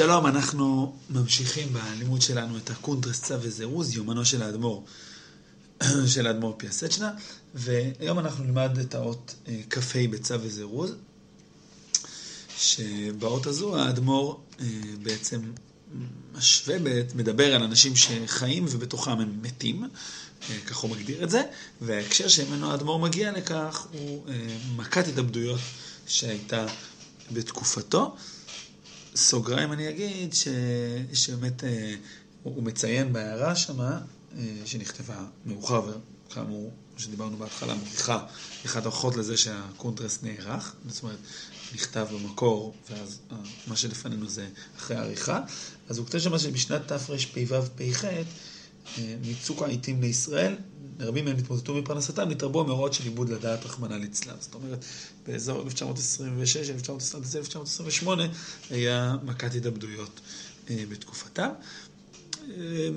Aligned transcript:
שלום, 0.00 0.26
אנחנו 0.26 0.96
ממשיכים 1.10 1.68
בלימוד 1.72 2.22
שלנו 2.22 2.56
את 2.56 2.70
הקונטרס 2.70 3.22
צו 3.22 3.34
וזירוז, 3.40 3.96
יומנו 3.96 4.24
של 4.24 4.42
האדמו"ר, 4.42 4.84
של 6.14 6.26
האדמו"ר 6.26 6.54
מפיאסצ'נה, 6.58 7.10
והיום 7.54 8.18
אנחנו 8.18 8.44
נלמד 8.44 8.78
את 8.78 8.94
האות 8.94 9.34
אה, 9.48 9.60
כ"ה 9.70 9.98
בצו 10.10 10.34
וזירוז, 10.42 10.94
שבאות 12.58 13.46
הזו 13.46 13.78
האדמו"ר 13.78 14.40
אה, 14.60 14.66
בעצם 15.02 15.40
משווה, 16.32 16.76
מדבר 17.14 17.54
על 17.54 17.62
אנשים 17.62 17.96
שחיים 17.96 18.64
ובתוכם 18.70 19.20
הם 19.20 19.38
מתים, 19.42 19.84
אה, 19.84 19.88
כך 20.66 20.76
הוא 20.76 20.90
מגדיר 20.90 21.24
את 21.24 21.30
זה, 21.30 21.42
וההקשר 21.80 22.28
שממנו 22.28 22.70
האדמו"ר 22.70 22.98
מגיע 22.98 23.32
לכך 23.32 23.86
הוא 23.92 24.24
מכת 24.76 25.08
התאבדויות 25.08 25.60
שהייתה 26.06 26.66
בתקופתו. 27.32 28.16
סוגריים 29.16 29.72
אני 29.72 29.88
אגיד 29.88 30.34
ש... 30.34 30.48
שבאמת 31.12 31.64
אה, 31.64 31.94
הוא 32.42 32.62
מציין 32.62 33.12
בהערה 33.12 33.56
שמה, 33.56 34.00
אה, 34.38 34.44
שנכתבה 34.64 35.24
מאוחר, 35.46 35.98
וכאמור, 36.26 36.72
שדיברנו 36.96 37.36
בהתחלה, 37.36 37.74
מוכיחה 37.74 38.26
אחת 38.66 38.82
ההוכחות 38.82 39.16
לזה 39.16 39.36
שהקונטרס 39.36 40.18
נערך, 40.22 40.74
זאת 40.88 41.02
אומרת, 41.02 41.18
נכתב 41.74 42.06
במקור, 42.12 42.74
ואז 42.90 43.18
אה, 43.32 43.36
מה 43.66 43.76
שלפנינו 43.76 44.28
זה 44.28 44.48
אחרי 44.78 44.96
העריכה. 44.96 45.40
אז 45.88 45.98
הוא 45.98 46.06
כותב 46.06 46.18
שמה 46.18 46.38
שבשנת 46.38 46.88
תרפ"ו-פ"ח, 46.88 48.04
מצוק 49.22 49.62
העיתים 49.62 50.00
לישראל, 50.00 50.54
רבים 51.00 51.24
מהם 51.24 51.36
התמוטטו 51.36 51.74
מפרנסתם, 51.74 52.28
נתרבו 52.28 52.60
המאורעות 52.60 52.94
של 52.94 53.04
איבוד 53.04 53.28
לדעת 53.28 53.66
רחמנא 53.66 53.94
ליצלן. 53.94 54.34
זאת 54.40 54.54
אומרת, 54.54 54.84
באזור 55.26 55.62
1926, 55.62 56.70
1928, 56.70 58.24
היה 58.70 59.16
מכת 59.24 59.54
התאבדויות 59.54 60.20
אה, 60.70 60.84
בתקופתם. 60.88 61.48
אה, 62.50 62.88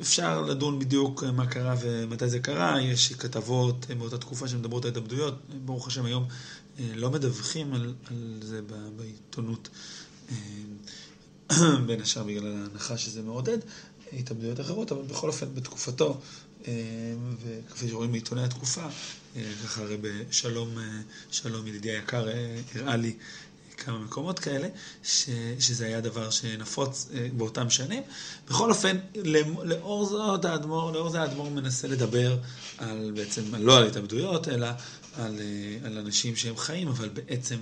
אפשר 0.00 0.40
לדון 0.42 0.78
בדיוק 0.78 1.24
מה 1.24 1.46
קרה 1.46 1.74
ומתי 1.80 2.28
זה 2.28 2.38
קרה, 2.38 2.80
יש 2.80 3.12
כתבות 3.12 3.86
באותה 3.98 4.18
תקופה 4.18 4.48
שמדברות 4.48 4.84
על 4.84 4.90
התאבדויות, 4.90 5.34
ברוך 5.64 5.86
השם 5.86 6.04
היום 6.04 6.24
אה, 6.78 6.90
לא 6.94 7.10
מדווחים 7.10 7.74
על, 7.74 7.94
על 8.10 8.38
זה 8.42 8.60
בעיתונות, 8.96 9.68
בין 11.86 12.00
השאר 12.00 12.24
בגלל 12.24 12.56
ההנחה 12.56 12.98
שזה 12.98 13.22
מעודד, 13.22 13.58
התאבדויות 14.18 14.60
אחרות, 14.60 14.92
אבל 14.92 15.02
בכל 15.02 15.28
אופן 15.28 15.46
בתקופתו 15.54 16.20
אה, 16.68 16.72
וכפי 17.42 17.88
שרואים 17.88 18.12
בעיתוני 18.12 18.44
התקופה, 18.44 18.84
אה, 19.36 19.42
ככה 19.64 19.82
הרי 19.82 19.96
בשלום, 20.00 20.78
אה, 20.78 20.84
שלום 21.30 21.66
ידידי 21.66 21.90
היקר 21.90 22.28
הראה 22.74 22.96
לי 22.96 23.14
כמה 23.76 23.98
מקומות 23.98 24.38
כאלה, 24.38 24.68
ש, 25.04 25.28
שזה 25.58 25.86
היה 25.86 26.00
דבר 26.00 26.30
שנפוץ 26.30 27.08
באותם 27.36 27.70
שנים. 27.70 28.02
בכל 28.48 28.70
אופן, 28.70 28.96
לאור 29.64 30.04
זאת 30.04 30.44
האדמו"ר, 30.44 30.92
לאור 30.92 31.10
זה 31.10 31.20
האדמו"ר 31.20 31.50
מנסה 31.50 31.88
לדבר 31.88 32.38
על 32.78 33.12
בעצם, 33.16 33.42
לא 33.54 33.78
על 33.78 33.86
התאבדויות, 33.86 34.48
אלא 34.48 34.68
על, 35.14 35.40
על 35.84 35.98
אנשים 35.98 36.36
שהם 36.36 36.56
חיים, 36.56 36.88
אבל 36.88 37.08
בעצם 37.08 37.56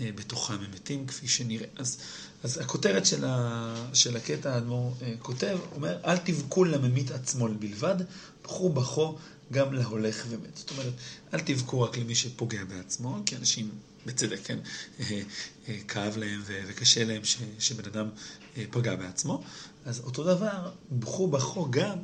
בתוכם 0.00 0.54
הם 0.54 0.70
מתים, 0.74 1.06
כפי 1.06 1.28
שנראה. 1.28 1.66
אז, 1.76 1.98
אז 2.44 2.58
הכותרת 2.58 3.06
של, 3.06 3.24
ה, 3.24 3.74
של 3.94 4.16
הקטע 4.16 4.54
האדמו"ר 4.54 4.94
כותב, 5.18 5.58
אומר, 5.74 5.98
אל 6.04 6.16
תבכו 6.16 6.64
לממית 6.64 7.10
עצמו 7.10 7.48
בלבד, 7.58 7.96
בכו 8.42 8.68
בכו 8.68 9.18
גם 9.52 9.72
להולך 9.72 10.24
ומת. 10.28 10.56
זאת 10.56 10.70
אומרת, 10.70 10.92
אל 11.34 11.40
תבכו 11.40 11.80
רק 11.80 11.98
למי 11.98 12.14
שפוגע 12.14 12.64
בעצמו, 12.64 13.18
כי 13.26 13.36
אנשים, 13.36 13.70
בצדק, 14.06 14.38
כן, 14.44 14.58
אה, 15.00 15.20
אה, 15.68 15.78
כאב 15.88 16.16
להם 16.16 16.42
וקשה 16.46 17.04
להם 17.04 17.24
ש, 17.24 17.38
שבן 17.58 17.84
אדם 17.84 18.08
אה, 18.56 18.64
פגע 18.70 18.94
בעצמו. 18.96 19.42
אז 19.84 20.00
אותו 20.00 20.24
דבר, 20.24 20.72
בכו 20.92 21.28
בכו 21.28 21.70
גם 21.70 21.98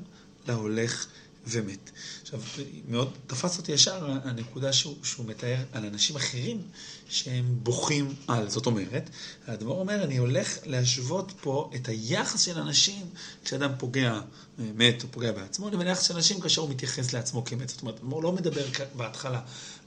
להולך 0.48 1.06
ומת. 1.46 1.90
עכשיו, 2.22 2.40
מאוד 2.88 3.10
תפס 3.26 3.58
אותי 3.58 3.72
ישר 3.72 4.10
הנקודה 4.24 4.72
שהוא, 4.72 4.96
שהוא 5.04 5.26
מתאר 5.26 5.56
על 5.72 5.86
אנשים 5.86 6.16
אחרים 6.16 6.62
שהם 7.08 7.58
בוכים 7.62 8.14
על. 8.28 8.50
זאת 8.50 8.66
אומרת, 8.66 9.10
האדמו"ר 9.46 9.80
אומר, 9.80 10.04
אני 10.04 10.16
הולך 10.16 10.58
להשוות 10.64 11.32
פה 11.40 11.70
את 11.74 11.88
היחס 11.88 12.40
של 12.40 12.58
אנשים 12.58 13.06
כשאדם 13.44 13.70
פוגע, 13.78 14.20
מת 14.58 15.02
או 15.02 15.08
פוגע 15.10 15.32
בעצמו, 15.32 15.70
לבין 15.70 15.86
היחס 15.86 16.08
של 16.08 16.14
אנשים 16.14 16.40
כאשר 16.40 16.60
הוא 16.60 16.70
מתייחס 16.70 17.12
לעצמו 17.12 17.44
כמת. 17.44 17.68
זאת 17.68 17.82
אומרת, 17.82 17.94
האדמו"ר 17.94 18.22
לא 18.22 18.32
מדבר 18.32 18.66
בהתחלה 18.96 19.40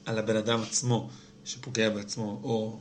על 0.04 0.18
הבן 0.18 0.36
אדם 0.36 0.62
עצמו 0.62 1.10
שפוגע 1.44 1.90
בעצמו, 1.90 2.40
או 2.42 2.78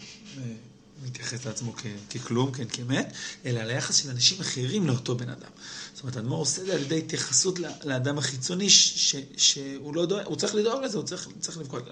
מתייחס 1.03 1.45
לעצמו 1.45 1.73
ככלום, 2.09 2.51
כן, 2.51 2.65
כמת, 2.69 3.13
אלא 3.45 3.59
על 3.59 3.69
היחס 3.69 3.95
של 3.95 4.09
אנשים 4.09 4.39
אחרים 4.39 4.87
לאותו 4.87 5.15
בן 5.15 5.29
אדם. 5.29 5.49
זאת 5.93 6.01
אומרת, 6.01 6.17
האדמו"ר 6.17 6.39
עושה 6.39 6.61
את 6.61 6.67
זה 6.67 6.73
על 6.73 6.81
ידי 6.81 6.97
התייחסות 6.97 7.59
לאדם 7.83 8.17
החיצוני, 8.17 8.69
ש, 8.69 9.15
שהוא 9.37 9.95
לא 9.95 10.05
דואג, 10.05 10.25
הוא 10.25 10.35
צריך 10.35 10.55
לדאוג 10.55 10.83
לזה, 10.83 10.97
הוא 10.97 11.05
צריך, 11.05 11.29
צריך 11.39 11.57
לבכות. 11.57 11.87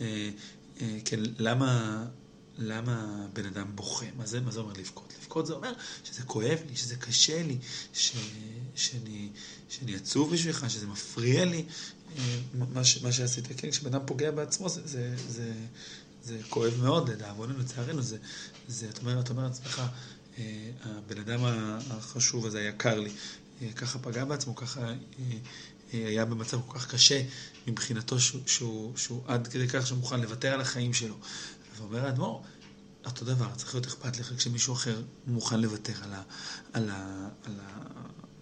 אה, 0.00 0.30
אה, 0.80 0.98
כן, 1.04 1.20
למה, 1.38 2.04
למה 2.58 3.26
בן 3.32 3.46
אדם 3.46 3.66
בוכה? 3.74 4.06
מה 4.16 4.26
זה, 4.26 4.40
מה 4.40 4.50
זה 4.50 4.60
אומר 4.60 4.72
לבכות? 4.78 5.12
לבכות 5.22 5.46
זה 5.46 5.52
אומר 5.52 5.72
שזה 6.04 6.22
כואב 6.22 6.58
לי, 6.68 6.76
שזה 6.76 6.96
קשה 6.96 7.42
לי, 7.42 7.58
ש, 7.92 8.16
שאני, 8.74 9.28
שאני 9.68 9.94
עצוב 9.94 10.32
בשבילך, 10.32 10.66
שזה 10.68 10.86
מפריע 10.86 11.44
לי. 11.44 11.64
אה, 12.18 12.38
מה, 12.54 12.82
מה 13.02 13.12
שעשית, 13.12 13.44
כן, 13.56 13.70
כשבן 13.70 13.94
אדם 13.94 14.06
פוגע 14.06 14.30
בעצמו, 14.30 14.68
זה, 14.68 14.80
זה, 14.84 15.14
זה, 15.28 15.52
זה 16.26 16.38
כואב 16.48 16.74
מאוד, 16.82 17.10
לדאבוננו, 17.10 17.58
לצערנו, 17.58 18.02
זה, 18.02 18.16
זה, 18.68 18.88
אתה 18.88 19.00
אומר, 19.00 19.20
אתה 19.20 19.30
אומר 19.30 19.42
לעצמך, 19.42 19.82
אה, 20.38 20.70
הבן 20.84 21.20
אדם 21.20 21.40
החשוב 21.90 22.46
הזה, 22.46 22.58
היקר 22.58 23.00
לי, 23.00 23.10
אה, 23.62 23.72
ככה 23.72 23.98
פגע 23.98 24.24
בעצמו, 24.24 24.54
ככה 24.54 24.80
אה, 24.88 24.94
היה 25.92 26.24
במצב 26.24 26.60
כל 26.66 26.78
כך 26.78 26.90
קשה 26.90 27.22
מבחינתו, 27.66 28.20
שהוא, 28.20 28.40
שהוא, 28.46 28.96
שהוא 28.96 29.22
עד 29.26 29.46
כדי 29.46 29.68
כך 29.68 29.86
שהוא 29.86 29.98
מוכן 29.98 30.20
לוותר 30.20 30.54
על 30.54 30.60
החיים 30.60 30.94
שלו. 30.94 31.16
ואומר 31.78 32.06
האדמו"ר, 32.06 32.42
אותו 33.06 33.24
דבר, 33.24 33.48
צריך 33.56 33.74
להיות 33.74 33.86
אכפת 33.86 34.18
לך 34.18 34.32
כשמישהו 34.36 34.74
אחר 34.74 35.02
מוכן 35.26 35.60
לוותר 35.60 36.04
על, 36.04 36.12
ה, 36.12 36.22
על, 36.72 36.90
ה, 36.90 37.28
על 37.44 37.54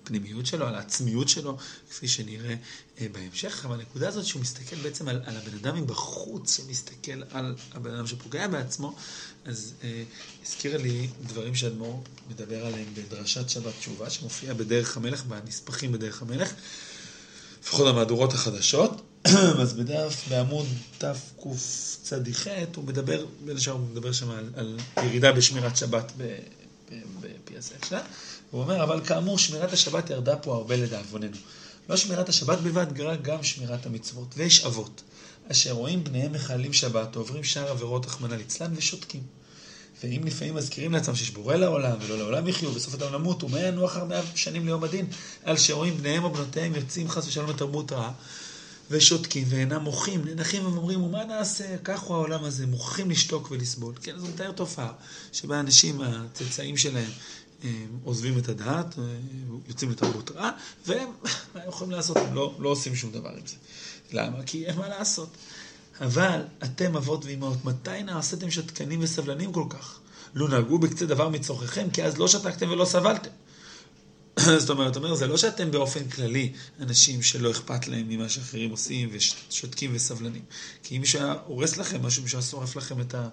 הפנימיות 0.04 0.46
שלו, 0.46 0.66
על 0.66 0.74
העצמיות 0.74 1.28
שלו, 1.28 1.56
כפי 1.90 2.08
שנראה 2.08 2.54
אה, 3.00 3.06
בהמשך. 3.12 3.64
אבל 3.64 3.74
הנקודה 3.74 4.08
הזאת 4.08 4.24
שהוא 4.24 4.42
מסתכל 4.42 4.76
בעצם 4.76 5.08
על, 5.08 5.20
על 5.24 5.36
הבן 5.36 5.56
אדם 5.56 5.76
מבחוץ, 5.76 6.56
שמסתכל 6.56 7.22
על 7.30 7.54
הבן 7.72 7.94
אדם 7.94 8.06
שפוגע 8.06 8.48
בעצמו, 8.48 8.96
אז 9.44 9.72
אה, 9.84 10.02
הזכירה 10.46 10.78
לי 10.78 11.08
דברים 11.22 11.54
שאדמו"ר 11.54 12.02
מדבר 12.30 12.66
עליהם 12.66 12.86
בדרשת 12.94 13.48
שבת 13.48 13.72
תשובה, 13.78 14.10
שמופיע 14.10 14.54
בדרך 14.54 14.96
המלך, 14.96 15.24
בנספחים 15.24 15.92
בדרך 15.92 16.22
המלך, 16.22 16.52
לפחות 17.62 17.86
המהדורות 17.86 18.32
החדשות. 18.32 19.02
אז 19.62 19.72
בדף, 19.72 20.24
בעמוד 20.28 20.66
תקצ"ח, 20.98 22.46
הוא 22.76 22.84
מדבר, 22.84 23.26
בין 23.44 23.56
השאר 23.56 23.72
הוא 23.72 23.86
מדבר 23.92 24.12
שם 24.12 24.30
על, 24.30 24.50
על 24.56 24.78
ירידה 24.96 25.32
בשמירת 25.32 25.76
שבת 25.76 26.12
בפי 27.20 27.58
הספר. 27.58 27.98
הוא 28.54 28.62
אומר, 28.62 28.82
אבל 28.82 29.00
כאמור, 29.04 29.38
שמירת 29.38 29.72
השבת 29.72 30.10
ירדה 30.10 30.36
פה 30.36 30.54
הרבה 30.54 30.76
לדאבוננו. 30.76 31.36
לא 31.88 31.96
שמירת 31.96 32.28
השבת 32.28 32.58
בלבד, 32.58 32.86
גם 33.22 33.42
שמירת 33.42 33.86
המצוות. 33.86 34.34
ויש 34.36 34.64
אבות, 34.64 35.02
אשר 35.50 35.72
רואים 35.72 36.04
בניהם 36.04 36.32
מחללים 36.32 36.72
שבת, 36.72 37.16
עוברים 37.16 37.44
שאר 37.44 37.70
עבירות, 37.70 38.06
רחמנא 38.06 38.34
ליצלן, 38.34 38.72
ושותקים. 38.76 39.20
ואם 40.04 40.24
לפעמים 40.24 40.54
מזכירים 40.54 40.92
לעצמם 40.92 41.14
שיש 41.14 41.30
בורא 41.30 41.56
לעולם, 41.56 41.96
ולא 42.00 42.18
לעולם 42.18 42.48
יחיו, 42.48 42.72
בסוף 42.72 42.94
אדם 42.94 43.12
למות, 43.12 43.44
ומה 43.44 43.60
יענו 43.60 43.86
אחר 43.86 44.04
מאה 44.04 44.20
שנים 44.34 44.66
ליום 44.66 44.84
הדין, 44.84 45.06
על 45.44 45.56
שרואים 45.56 45.96
בניהם 45.98 46.24
או 46.24 46.30
בנותיהם 46.30 46.74
יוצאים 46.74 47.08
חס 47.08 47.26
ושלום 47.26 47.50
לתרבות 47.50 47.92
רעה, 47.92 48.12
ושותקים, 48.90 49.44
ואינם 49.48 49.82
מוחים, 49.82 50.24
ננחים 50.24 50.64
ואומרים, 50.64 51.02
ומה 51.02 51.24
נעשה? 51.24 51.76
כך 51.84 52.00
הוא 52.00 52.16
העולם 52.16 52.44
הזה, 52.44 52.66
מוכרחים 52.66 53.10
לשתוק 53.10 53.50
ולסבול. 53.50 53.94
כן, 54.02 54.14
אז 54.14 54.22
מתאר 54.22 54.52
תופעה, 54.52 54.92
שבה 55.32 55.56
האנשים, 55.56 56.00
הצאצאים 56.00 56.76
שלהם, 56.76 57.10
עוזבים 58.04 58.38
את 58.38 58.48
הדעת, 58.48 58.98
אה, 58.98 59.04
יוצאים 59.68 59.90
לתרבות 59.90 60.30
רעה, 60.30 60.50
והם, 60.86 61.08
מה 61.54 61.60
הם 61.62 61.68
יכולים 61.68 61.90
לעשות? 61.90 62.16
הם 62.16 62.34
לא, 62.34 62.54
לא 62.58 62.68
עושים 62.68 62.96
שום 62.96 63.12
דבר 63.12 63.30
עם 63.30 63.46
זה. 63.46 63.56
למה? 64.12 64.42
כי 64.46 64.66
אין 64.66 64.76
מה 64.76 64.88
לעשות. 64.88 65.28
אבל 66.00 66.40
אתם, 66.64 66.96
אבות 66.96 67.24
ואמהות, 67.24 67.64
מתי 67.64 68.02
נעשיתם 68.02 68.50
שתקנים 68.50 69.00
וסבלנים 69.02 69.52
כל 69.52 69.64
כך? 69.68 69.98
לו 70.34 70.48
נהגו 70.48 70.78
בקצה 70.78 71.06
דבר 71.06 71.28
מצורככם, 71.28 71.90
כי 71.90 72.04
אז 72.04 72.18
לא 72.18 72.28
שתקתם 72.28 72.70
ולא 72.70 72.84
סבלתם. 72.84 73.30
זאת 74.58 74.70
אומרת, 74.70 74.96
אומר, 74.96 75.14
זה 75.14 75.26
לא 75.26 75.36
שאתם 75.36 75.70
באופן 75.70 76.08
כללי 76.08 76.52
אנשים 76.80 77.22
שלא 77.22 77.50
אכפת 77.50 77.88
להם 77.88 78.08
ממה 78.08 78.28
שאחרים 78.28 78.70
עושים 78.70 79.08
ושותקים 79.12 79.90
וסבלנים. 79.94 80.42
כי 80.82 80.96
אם 80.96 81.00
מישהו 81.00 81.20
היה 81.20 81.34
הורס 81.46 81.76
לכם 81.76 82.06
משהו, 82.06 82.22
מישהו 82.22 82.38
היה 82.38 82.46
שורף 82.46 82.76
לכם 82.76 83.00
את 83.00 83.14
ה... 83.14 83.18
אה, 83.18 83.28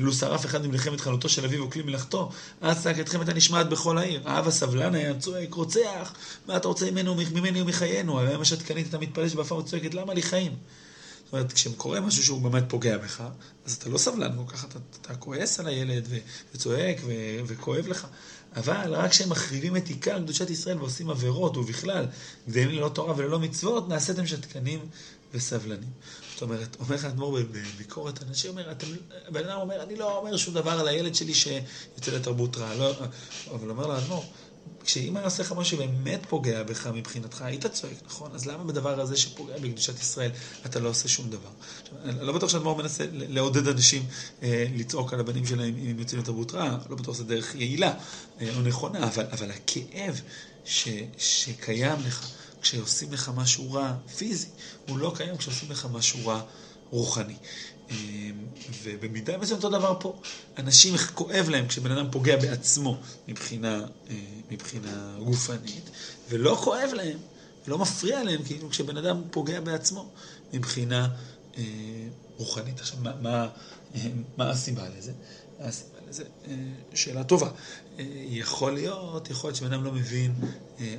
לו 0.00 0.12
שרף 0.12 0.46
אחד 0.46 0.66
ממלחמת 0.66 1.00
חלותו 1.00 1.28
של 1.28 1.44
אביו 1.44 1.64
וכלי 1.64 1.82
מלאכתו, 1.82 2.30
אז 2.60 2.82
צעקתכם 2.82 3.18
הייתה 3.20 3.34
נשמעת 3.34 3.68
בכל 3.68 3.98
העיר. 3.98 4.20
האב 4.24 4.48
הסבלן 4.48 4.94
היה 4.94 5.18
צועק, 5.18 5.54
רוצח, 5.54 6.14
מה 6.46 6.56
אתה 6.56 6.68
רוצה 6.68 6.90
ממנו, 6.90 7.14
ממני 7.14 7.62
ומחיינו? 7.62 8.20
היום 8.20 8.40
השתקנית 8.42 8.84
הייתה 8.84 8.98
מתפלשת 8.98 9.34
באפה 9.34 9.54
וצועקת, 9.54 9.94
למה 9.94 10.14
לי 10.14 10.22
חיים? 10.22 10.56
זאת 11.24 11.32
אומרת, 11.32 11.52
כשקורה 11.52 12.00
משהו 12.00 12.22
שהוא 12.24 12.42
באמת 12.42 12.64
פוגע 12.68 12.98
בך, 12.98 13.22
אז 13.66 13.74
אתה 13.74 13.88
לא 13.88 13.98
סבלן 13.98 14.36
כל 14.36 14.52
כך, 14.52 14.64
אתה, 14.64 14.78
אתה 15.00 15.14
כועס 15.14 15.60
על 15.60 15.66
הילד 15.66 16.08
וצועק 16.54 16.96
וכואב 17.46 17.86
לך. 17.88 18.06
אבל 18.56 18.94
רק 18.94 19.10
כשהם 19.10 19.28
מחריבים 19.28 19.76
את 19.76 19.88
עיקר 19.88 20.18
קדושת 20.18 20.50
ישראל 20.50 20.78
ועושים 20.78 21.10
עבירות, 21.10 21.56
ובכלל, 21.56 22.06
גדלים 22.48 22.68
ללא 22.68 22.88
תורה 22.88 23.14
וללא 23.16 23.38
מצוות, 23.38 23.88
נעשיתם 23.88 24.26
שתקנים 24.26 24.80
וסבלנים. 25.34 25.90
זאת 26.40 26.48
אומרת, 26.50 26.76
אומר 26.80 26.94
לך 26.96 27.04
אדמו"ר 27.04 27.38
בביקורת, 27.50 28.22
אנשים 28.22 28.50
אומר, 28.50 28.72
הבן 29.28 29.44
אדם 29.44 29.60
אומר, 29.60 29.82
אני 29.82 29.96
לא 29.96 30.16
אומר 30.18 30.36
שום 30.36 30.54
דבר 30.54 30.70
על 30.70 30.88
הילד 30.88 31.14
שלי 31.14 31.34
שיוצא 31.34 32.12
לתרבות 32.12 32.56
רעה, 32.56 32.74
לא, 32.74 32.94
אבל 33.50 33.70
אומר 33.70 33.86
לאדמו"ר, 33.86 34.24
כשאמא 34.84 35.20
עושה 35.24 35.42
לך 35.42 35.52
משהו 35.52 35.76
שבאמת 35.76 36.20
פוגע 36.28 36.62
בך 36.62 36.86
מבחינתך, 36.86 37.42
היית 37.42 37.66
צועק, 37.66 37.96
נכון? 38.06 38.30
אז 38.34 38.46
למה 38.46 38.64
בדבר 38.64 39.00
הזה 39.00 39.16
שפוגע 39.16 39.58
בקדושת 39.58 40.00
ישראל 40.00 40.30
אתה 40.66 40.80
לא 40.80 40.88
עושה 40.88 41.08
שום 41.08 41.30
דבר? 41.30 41.50
אני 42.04 42.26
לא 42.26 42.32
בטוח 42.32 42.50
שאדמו"ר 42.50 42.76
מנסה 42.76 43.04
לעודד 43.12 43.68
אנשים 43.68 44.06
אה, 44.42 44.66
לצעוק 44.76 45.12
על 45.12 45.20
הבנים 45.20 45.46
שלהם 45.46 45.74
אם 45.78 45.90
הם 45.90 45.98
יוצאים 45.98 46.20
לתרבות 46.20 46.54
רעה, 46.54 46.78
לא 46.90 46.96
בטוח 46.96 47.14
שזו 47.14 47.24
דרך 47.24 47.54
יעילה 47.54 47.94
אה, 48.40 48.56
או 48.56 48.60
נכונה, 48.60 49.04
אבל, 49.08 49.26
אבל 49.32 49.50
הכאב 49.50 50.20
ש, 50.64 50.88
שקיים 51.18 51.98
לך 52.06 52.26
כשעושים 52.62 53.12
לך 53.12 53.30
משהו 53.34 53.72
רע 53.72 53.96
פיזי, 54.16 54.48
הוא 54.88 54.98
לא 54.98 55.12
קיים 55.16 55.36
כשעושים 55.36 55.70
לך 55.70 55.88
משהו 55.92 56.26
רע 56.26 56.42
רוחני. 56.90 57.34
אמ, 57.90 58.46
ובמידה 58.82 59.38
מסוימת 59.38 59.64
אותו 59.64 59.78
דבר 59.78 59.96
פה. 60.00 60.20
אנשים, 60.58 60.94
כואב 61.14 61.48
להם 61.48 61.68
כשבן 61.68 61.90
אדם 61.90 62.10
פוגע 62.10 62.36
בעצמו 62.36 63.00
מבחינה, 63.28 63.86
אה, 64.10 64.14
מבחינה 64.50 65.16
גופנית, 65.24 65.90
ולא 66.28 66.60
כואב 66.64 66.90
להם, 66.92 67.18
לא 67.66 67.78
מפריע 67.78 68.24
להם, 68.24 68.42
כאילו, 68.44 68.70
כשבן 68.70 68.96
אדם 68.96 69.22
פוגע 69.30 69.60
בעצמו 69.60 70.10
מבחינה 70.52 71.08
אה, 71.58 71.62
רוחנית. 72.36 72.80
עכשיו, 72.80 72.98
מה, 73.02 73.12
מה, 73.20 73.48
אה, 73.94 74.00
מה 74.36 74.50
הסיבה 74.50 74.88
לזה? 74.98 75.12
הסיבה 75.60 75.98
לזה, 76.08 76.24
שאלה 76.94 77.24
טובה. 77.24 77.50
יכול 78.28 78.72
להיות, 78.72 79.30
יכול 79.30 79.48
להיות 79.48 79.56
שבן 79.56 79.72
אדם 79.72 79.84
לא 79.84 79.92
מבין 79.92 80.34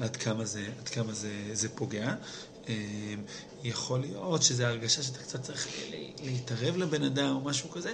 עד 0.02 0.16
כמה 0.16 0.46
זה, 0.46 0.68
עד 0.80 0.90
כמה 0.90 1.14
זה, 1.14 1.32
זה 1.54 1.70
פוגע. 1.70 2.14
יכול 3.64 4.00
להיות 4.00 4.44
שזו 4.44 4.64
הרגשה 4.64 5.04
שאתה 5.04 5.20
קצת 5.20 5.44
צריך 5.44 5.68
להתערב 6.24 6.78
לבן 6.78 7.04
אדם 7.04 7.36
או 7.36 7.42
משהו 7.42 7.70
כזה, 7.70 7.94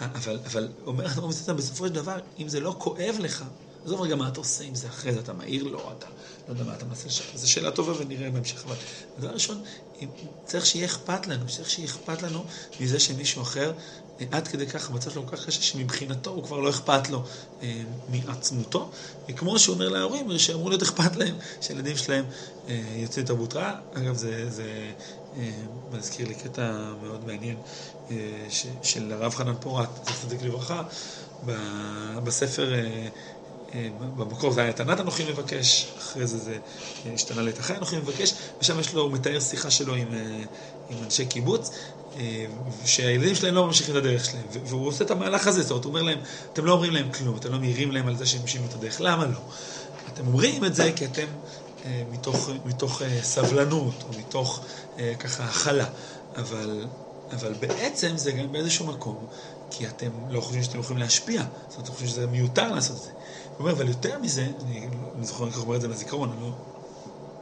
אבל, 0.00 0.38
אבל 0.46 0.68
אומר 0.86 1.06
הרב 1.08 1.26
מסתתר, 1.26 1.54
בסופו 1.54 1.86
של 1.86 1.92
דבר, 1.92 2.18
אם 2.38 2.48
זה 2.48 2.60
לא 2.60 2.74
כואב 2.78 3.16
לך, 3.18 3.44
עזוב 3.84 4.00
רגע 4.00 4.16
מה 4.16 4.28
אתה 4.28 4.40
עושה 4.40 4.64
עם 4.64 4.74
זה 4.74 4.88
אחרי 4.88 5.12
זה, 5.12 5.20
אתה 5.20 5.32
מעיר 5.32 5.64
לו, 5.64 5.92
אתה 5.98 6.06
לא 6.48 6.52
יודע 6.52 6.64
מה 6.64 6.74
אתה 6.74 6.84
מנסה 6.84 7.06
לשחרר, 7.06 7.36
זו 7.36 7.50
שאלה 7.50 7.70
טובה 7.70 7.92
ונראה 7.98 8.30
בהמשך, 8.30 8.64
אבל 8.64 8.76
הדבר 9.16 9.28
הראשון, 9.28 9.62
צריך 10.44 10.66
שיהיה 10.66 10.86
אכפת 10.86 11.26
לנו, 11.26 11.46
צריך 11.48 11.70
שיהיה 11.70 11.88
אכפת 11.88 12.22
לנו 12.22 12.44
מזה 12.80 13.00
שמישהו 13.00 13.42
אחר, 13.42 13.72
עד 14.30 14.48
כדי 14.48 14.66
כך 14.66 14.90
המצב 14.90 15.10
שלו 15.10 15.26
כל 15.26 15.36
כך 15.36 15.46
קשה, 15.46 15.62
שמבחינתו 15.62 16.30
הוא 16.30 16.44
כבר 16.44 16.60
לא 16.60 16.70
אכפת 16.70 17.08
לו 17.10 17.24
אה, 17.62 17.82
מעצמותו, 18.08 18.90
וכמו 19.28 19.58
שהוא 19.58 19.74
אומר 19.74 19.88
להורים, 19.88 20.38
שאמור 20.38 20.70
להיות 20.70 20.82
אכפת 20.82 21.16
להם, 21.16 21.36
שהילדים 21.60 21.96
שלהם 21.96 22.24
אה, 22.68 22.82
יוצאים 22.96 23.26
תרבות 23.26 23.54
רעה, 23.54 23.80
אגב 23.92 24.14
זה, 24.16 24.50
זה 24.50 24.92
אה, 25.36 25.50
מזכיר 25.92 26.28
לי 26.28 26.34
קטע 26.34 26.92
מאוד 27.02 27.26
מעניין 27.26 27.56
של 28.82 29.12
הרב 29.12 29.34
חנן 29.34 29.54
פורת, 29.60 29.88
זכר 30.04 30.14
צדיק 30.14 30.42
לברכה, 30.42 30.82
בספר, 32.24 32.72
במקור 33.98 34.52
זה 34.52 34.60
היה 34.60 34.70
את 34.70 34.80
ענת 34.80 35.00
אנוכי 35.00 35.24
מבקש, 35.24 35.94
אחרי 35.98 36.26
זה 36.26 36.38
זה 36.38 36.58
השתנה 37.14 37.42
לאת 37.42 37.58
החי 37.58 37.76
אנוכי 37.76 37.96
מבקש, 37.96 38.34
ושם 38.60 38.80
יש 38.80 38.94
לו, 38.94 39.02
הוא 39.02 39.12
מתאר 39.12 39.40
שיחה 39.40 39.70
שלו 39.70 39.94
עם, 39.94 40.08
עם 40.88 41.02
אנשי 41.02 41.26
קיבוץ, 41.26 41.70
שהילדים 42.84 43.34
שלהם 43.34 43.54
לא 43.54 43.66
ממשיכים 43.66 43.96
את 43.96 44.00
הדרך 44.00 44.24
שלהם, 44.24 44.44
והוא 44.50 44.86
עושה 44.88 45.04
את 45.04 45.10
המהלך 45.10 45.46
הזה, 45.46 45.62
זאת 45.62 45.70
אומרת, 45.70 45.84
הוא 45.84 45.90
אומר 45.90 46.02
להם, 46.02 46.18
אתם 46.52 46.64
לא 46.64 46.72
אומרים 46.72 46.92
להם 46.92 47.12
כלום, 47.12 47.36
אתם 47.36 47.52
לא 47.52 47.58
מעירים 47.58 47.92
להם 47.92 48.08
על 48.08 48.16
זה 48.16 48.26
שהם 48.26 48.40
ממשיכים 48.40 48.66
את 48.68 48.74
הדרך, 48.74 49.00
למה 49.00 49.26
לא? 49.26 49.38
אתם 50.08 50.26
אומרים 50.26 50.64
את 50.64 50.74
זה 50.74 50.92
כי 50.96 51.04
אתם 51.04 51.26
מתוך, 52.10 52.50
מתוך 52.64 53.02
סבלנות, 53.22 54.04
או 54.08 54.08
מתוך 54.18 54.64
ככה 55.18 55.44
הכלה, 55.44 55.86
אבל, 56.36 56.86
אבל 57.30 57.54
בעצם 57.54 58.16
זה 58.16 58.32
גם 58.32 58.52
באיזשהו 58.52 58.86
מקום, 58.86 59.26
כי 59.70 59.88
אתם 59.88 60.10
לא 60.28 60.40
חושבים 60.40 60.62
שאתם 60.62 60.78
יכולים 60.78 61.02
להשפיע, 61.02 61.42
זאת 61.42 61.76
אומרת, 61.76 61.84
אתם 61.84 61.92
חושבים 61.92 62.08
שזה 62.08 62.26
מיותר 62.26 62.72
לעשות 62.74 62.96
את 62.96 63.02
זה. 63.02 63.10
הוא 63.58 63.64
אומר, 63.64 63.76
אבל 63.76 63.88
יותר 63.88 64.18
מזה, 64.18 64.48
אני 64.60 64.88
לא 65.14 65.24
זוכר 65.24 65.46
איך 65.46 65.56
הוא 65.56 65.64
אומר 65.64 65.76
את 65.76 65.80
זה 65.80 65.88
בזיכרון, 65.88 66.32
אני 66.32 66.40
לא, 66.40 66.52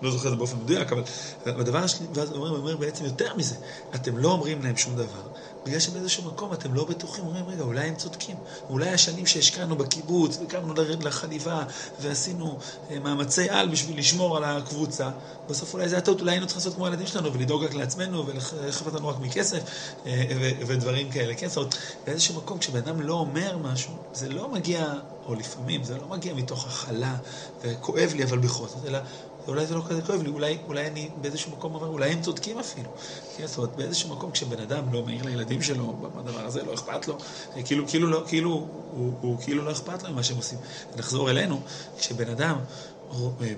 לא 0.02 0.10
זוכר 0.10 0.28
את 0.28 0.32
זה 0.32 0.36
באופן 0.36 0.56
מדויק, 0.58 0.92
אבל 0.92 1.02
בדבר 1.46 1.78
השני, 1.78 2.06
ואז 2.14 2.30
הוא 2.30 2.38
אומר, 2.38 2.48
הוא 2.48 2.58
אומר 2.58 2.76
בעצם 2.76 3.04
יותר 3.04 3.34
מזה, 3.34 3.56
אתם 3.94 4.18
לא 4.18 4.32
אומרים 4.32 4.62
להם 4.62 4.76
שום 4.76 4.96
דבר, 4.96 5.22
בגלל 5.66 5.80
שבאיזשהו 5.80 6.24
מקום 6.24 6.52
אתם 6.52 6.74
לא 6.74 6.84
בטוחים, 6.84 7.24
אומרים, 7.24 7.48
רגע, 7.48 7.62
אולי 7.62 7.88
הם 7.88 7.94
צודקים. 7.94 8.36
אולי 8.68 8.90
השנים 8.90 9.26
שהשקענו 9.26 9.76
בקיבוץ, 9.76 10.38
וקמנו 10.40 10.74
לחליבה, 11.00 11.64
ועשינו 11.98 12.58
אה, 12.90 12.98
מאמצי 12.98 13.50
על 13.50 13.68
בשביל 13.68 13.98
לשמור 13.98 14.36
על 14.36 14.44
הקבוצה, 14.44 15.10
בסוף 15.48 15.74
אולי 15.74 15.88
זה 15.88 15.98
הטעות, 15.98 16.20
אולי 16.20 16.32
היינו 16.32 16.46
צריכים 16.46 16.60
לעשות 16.60 16.74
כמו 16.74 16.86
הילדים 16.86 17.06
שלנו, 17.06 17.32
ולדאוג 17.32 17.64
רק 17.64 17.74
לעצמנו, 17.74 18.26
ולחפת 18.26 18.92
לנו 18.92 19.08
רק 19.08 19.18
מכסף, 19.18 19.62
אה, 20.06 20.22
ודברים 20.66 21.10
כאלה. 21.10 21.34
כן, 21.34 21.48
זאת 21.48 21.56
אומרת, 21.56 21.74
באיזשהו 22.06 22.34
מקום, 22.34 22.58
כשבן 22.58 22.78
אדם 22.78 23.00
לא 23.00 23.14
אומר 23.14 23.58
משהו, 23.58 23.94
זה 24.12 24.28
לא 24.28 24.52
מגיע, 24.52 24.94
או 25.26 25.34
לפעמים, 25.34 25.84
זה 25.84 25.98
לא 25.98 26.08
מגיע 26.08 26.34
מתוך 26.34 26.66
הכלה, 26.66 27.16
וכואב 27.64 28.12
לי, 28.16 28.24
אבל 28.24 28.38
בכל 28.38 28.68
זאת, 28.68 28.84
אלא 28.84 28.98
ואולי 29.46 29.66
זה 29.66 29.74
לא 29.74 29.82
כזה 29.88 30.02
כואב 30.02 30.22
לי, 30.22 30.28
אולי, 30.28 30.58
אולי 30.66 30.86
אני 30.86 31.10
באיזשהו 31.16 31.52
מקום 31.52 31.74
אומר, 31.74 31.86
אולי 31.86 32.12
הם 32.12 32.22
צודקים 32.22 32.58
אפילו. 32.58 32.90
כן, 33.36 33.46
זאת 33.46 33.58
אומרת, 33.58 33.76
באיזשהו 33.76 34.10
מקום 34.16 34.30
כשבן 34.30 34.60
אדם 34.60 34.92
לא 34.92 35.02
מעיר 35.02 35.22
לילדים 35.24 35.62
שלו 35.62 35.96
בדבר 35.96 36.46
הזה, 36.46 36.62
לא 36.62 36.74
אכפת 36.74 37.08
לו, 37.08 37.18
כאילו, 37.64 37.88
כאילו, 37.88 38.08
לא, 38.08 38.24
כאילו, 38.28 38.50
הוא, 38.50 39.18
הוא 39.20 39.40
כאילו 39.40 39.64
לא 39.64 39.72
אכפת 39.72 40.02
לו 40.02 40.12
ממה 40.12 40.22
שהם 40.22 40.36
עושים. 40.36 40.58
נחזור 40.94 41.30
אלינו, 41.30 41.64
כשבן 41.96 42.28
אדם 42.28 42.58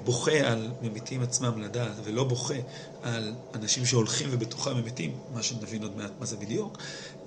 בוכה 0.04 0.50
על 0.52 0.74
ממיתים 0.80 1.22
עצמם 1.22 1.62
לדעת, 1.62 1.96
ולא 2.04 2.24
בוכה 2.24 2.54
על 3.02 3.36
אנשים 3.54 3.86
שהולכים 3.86 4.28
ובתוכם 4.32 4.70
הם 4.70 4.84
מתים, 4.84 5.20
מה 5.28 5.42
שנבין 5.42 5.82
עוד 5.82 5.96
מעט 5.96 6.12
מה 6.18 6.26
זה 6.26 6.36
בדיוק, 6.36 6.78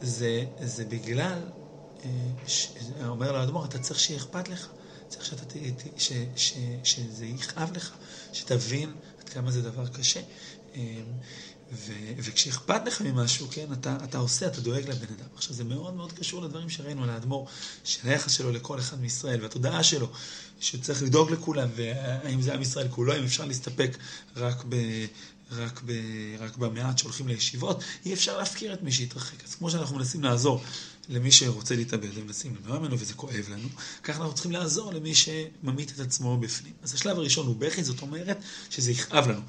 זה, 0.01 0.45
זה 0.59 0.85
בגלל, 0.85 1.23
אה, 1.23 1.60
אומר 3.07 3.31
לאדמו"ר, 3.31 3.65
אתה 3.65 3.80
צריך 3.80 4.00
שיהיה 4.00 4.19
אכפת 4.19 4.50
לך. 4.50 4.68
צריך 5.07 5.25
שאתה, 5.25 5.44
ש, 5.98 6.12
ש, 6.36 6.53
שזה 6.83 7.25
יכאב 7.25 7.71
לך, 7.75 7.92
שתבין 8.33 8.94
עד 9.21 9.30
כמה 9.30 9.51
זה 9.51 9.62
דבר 9.62 9.88
קשה. 9.88 10.21
אמ, 10.75 10.81
ו, 11.71 11.94
וכשאכפת 12.18 12.81
לך 12.86 13.01
ממשהו, 13.01 13.48
כן, 13.51 13.74
אתה, 13.74 13.98
אתה 14.03 14.18
עושה, 14.18 14.48
אתה 14.48 14.62
דואג 14.62 14.89
לבן 14.89 15.13
אדם. 15.18 15.25
עכשיו, 15.36 15.53
זה 15.53 15.63
מאוד 15.63 15.94
מאוד 15.94 16.12
קשור 16.12 16.42
לדברים 16.42 16.69
שראינו 16.69 17.03
על 17.03 17.09
האדמו"ר, 17.09 17.48
של 17.83 18.09
היחס 18.09 18.31
שלו 18.31 18.51
לכל 18.51 18.80
אחד 18.80 19.01
מישראל, 19.01 19.42
והתודעה 19.42 19.83
שלו, 19.83 20.07
שצריך 20.59 21.03
לדאוג 21.03 21.31
לכולם, 21.31 21.69
והאם 21.75 22.41
זה 22.41 22.53
עם 22.53 22.62
ישראל 22.62 22.88
כולו, 22.89 23.15
אם 23.17 23.24
אפשר 23.24 23.46
להסתפק 23.46 23.98
רק 24.36 24.63
ב... 24.70 24.75
רק, 25.51 25.81
ב, 25.86 25.91
רק 26.39 26.58
במעט 26.58 26.98
שהולכים 26.98 27.27
לישיבות, 27.27 27.84
אי 28.05 28.13
אפשר 28.13 28.38
להפקיר 28.38 28.74
את 28.74 28.84
מי 28.84 28.91
שהתרחק. 28.91 29.43
אז 29.43 29.55
כמו 29.55 29.70
שאנחנו 29.70 29.96
מנסים 29.96 30.24
לעזור 30.24 30.62
למי 31.12 31.32
שרוצה 31.32 31.75
להתאבד 31.75 32.10
ומנסים 32.13 32.56
למנוע 32.56 32.80
ממנו 32.80 33.00
וזה 33.00 33.13
כואב 33.13 33.46
לנו, 33.51 33.68
ככה 34.03 34.20
אנחנו 34.20 34.34
צריכים 34.34 34.51
לעזור 34.51 34.94
למי 34.94 35.15
שממית 35.15 35.91
את 35.96 36.00
עצמו 36.00 36.38
בפנים. 36.38 36.74
אז 36.84 36.94
השלב 36.94 37.18
הראשון 37.18 37.48
הוא 37.48 37.56
בכי, 37.56 37.84
זאת 37.84 38.01
אומרת 38.01 38.38
שזה 38.70 38.91
יכאב 38.91 39.27
לנו, 39.27 39.41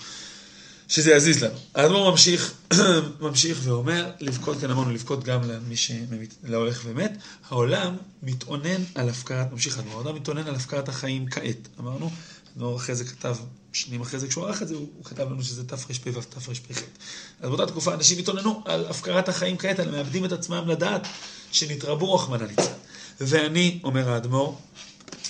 שזה 0.88 1.12
יזיז 1.12 1.44
לנו. 1.44 1.58
האדמו"ר 1.74 2.10
ממשיך, 2.10 2.54
ממשיך 3.20 3.60
ואומר, 3.62 4.10
לבכות, 4.20 4.58
כן 4.60 4.70
אמרנו, 4.70 4.90
לבכות 4.90 5.24
גם 5.24 5.42
למי 5.42 5.76
שהולך 5.76 6.82
ומת. 6.84 7.12
העולם 7.48 7.96
מתאונן 8.22 8.82
על 8.94 9.08
הפקרת, 9.08 9.52
ממשיך 9.52 9.78
האדמו"ר, 9.78 9.94
העולם 9.94 10.16
מתאונן 10.16 10.46
על 10.46 10.54
הפקרת 10.54 10.88
החיים 10.88 11.26
כעת. 11.30 11.68
אמרנו, 11.80 12.10
האדמו"ר 12.54 12.76
אחרי 12.76 12.94
זה 12.94 13.04
כתב 13.04 13.36
שנים 13.72 14.00
אחרי 14.00 14.20
זה, 14.20 14.28
כשהוא 14.28 14.44
ערך 14.44 14.62
את 14.62 14.68
זה, 14.68 14.74
הוא, 14.74 15.04
כתב 15.04 15.30
לנו 15.30 15.42
שזה 15.42 15.64
תרפ"ו 15.64 15.92
תרפ"ח. 16.28 16.80
אז 17.40 17.48
באותה 17.48 17.66
תקופה 17.66 17.94
אנשים 17.94 18.18
התאוננו 18.18 18.62
על 18.64 18.86
הפקרת 18.86 19.28
החיים 19.28 19.56
כעת, 19.56 19.78
על 19.78 19.90
מאבדים 19.90 20.24
את 20.24 20.32
עצמם 20.32 20.64
לדעת 20.68 21.06
שנתרבו 21.52 22.14
רחמנא 22.14 22.44
ליצלן. 22.44 22.72
ואני, 23.20 23.80
אומר 23.84 24.10
האדמו"ר, 24.10 24.58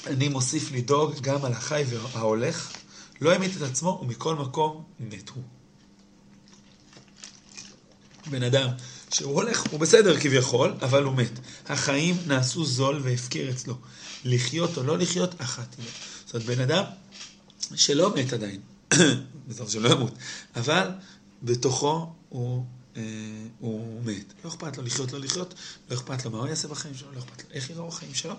אני 0.07 0.29
מוסיף 0.29 0.73
לדאוג 0.73 1.21
גם 1.21 1.45
על 1.45 1.52
החי 1.52 1.85
וההולך, 1.88 2.73
לא 3.21 3.35
המית 3.35 3.57
את 3.57 3.62
עצמו 3.62 4.00
ומכל 4.02 4.35
מקום 4.35 4.85
מת 5.00 5.29
הוא. 5.29 5.43
בן 8.31 8.43
אדם 8.43 8.69
שהוא 9.12 9.35
הולך, 9.35 9.62
הוא 9.71 9.81
בסדר 9.81 10.21
כביכול, 10.21 10.75
אבל 10.83 11.05
הוא 11.05 11.14
מת. 11.14 11.38
החיים 11.69 12.17
נעשו 12.26 12.64
זול 12.64 13.00
והפקר 13.02 13.49
אצלו. 13.50 13.75
לחיות 14.25 14.79
או 14.79 14.83
לא 14.83 14.99
לחיות, 14.99 15.35
אחת 15.38 15.76
היא. 15.79 15.87
זאת 16.26 16.35
אומרת, 16.35 16.47
בן 16.47 16.61
אדם 16.61 16.85
שלא 17.75 18.14
מת 18.16 18.33
עדיין, 18.33 18.61
בסוף 19.49 19.71
שלא 19.71 19.88
ימות, 19.88 20.14
אבל 20.57 20.88
בתוכו 21.42 22.12
הוא, 22.28 22.64
אה, 22.97 23.02
הוא 23.59 24.02
מת. 24.04 24.33
לא 24.45 24.50
אכפת 24.50 24.76
לו 24.76 24.83
לחיות, 24.83 25.12
לא 25.12 25.21
לחיות, 25.21 25.54
לא 25.90 25.97
אכפת 25.97 26.25
לו 26.25 26.31
מה 26.31 26.38
הוא 26.38 26.49
יעשה 26.49 26.69
בחיים 26.69 26.95
שלו, 26.95 27.12
לא 27.12 27.19
אכפת 27.19 27.45
לו 27.45 27.50
איך 27.50 27.71
יראו 27.71 27.88
החיים 27.88 28.14
שלו. 28.14 28.35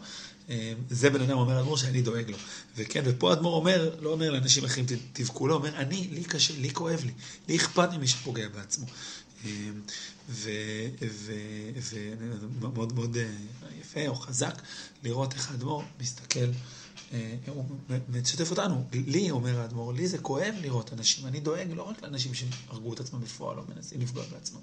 אה, 0.49 0.73
זה 0.89 1.09
בן 1.09 1.21
אדם 1.21 1.37
אומר 1.37 1.59
אדמו"ר 1.59 1.77
שאני 1.77 2.01
דואג 2.01 2.29
לו. 2.29 2.37
וכן, 2.75 3.01
ופה 3.05 3.33
אדמו"ר 3.33 3.55
אומר, 3.55 3.95
לא 4.01 4.09
אומר 4.09 4.31
לאנשים 4.31 4.65
אחרים 4.65 4.85
תבכו, 5.13 5.47
לא, 5.47 5.55
אומר 5.55 5.75
אני, 5.75 6.07
לי 6.11 6.23
קשה, 6.23 6.53
לי 6.57 6.73
כואב 6.73 7.03
לי, 7.05 7.11
לי 7.47 7.55
אכפת 7.55 7.89
ממי 7.93 8.07
שפוגע 8.07 8.47
בעצמו. 8.47 8.85
ומאוד 12.59 12.93
מאוד 12.93 13.17
יפה 13.81 14.07
או 14.07 14.15
חזק 14.15 14.61
לראות 15.03 15.33
איך 15.33 15.51
האדמו"ר 15.51 15.83
מסתכל 15.99 16.47
אה, 17.13 17.35
הוא 17.47 17.65
משתף 18.09 18.51
אותנו. 18.51 18.83
לי, 18.93 19.31
אומר 19.31 19.59
האדמו"ר, 19.59 19.93
לי 19.93 20.07
זה 20.07 20.17
כואב 20.17 20.55
לראות 20.61 20.93
אנשים. 20.93 21.27
אני 21.27 21.39
דואג 21.39 21.71
לא 21.75 21.83
רק 21.83 22.03
לאנשים 22.03 22.33
שהרגו 22.33 22.93
את 22.93 22.99
עצמם 22.99 23.21
בפועל 23.21 23.57
או 23.57 23.63
מנסים 23.75 24.01
לפגוע 24.01 24.23
בעצמם. 24.31 24.59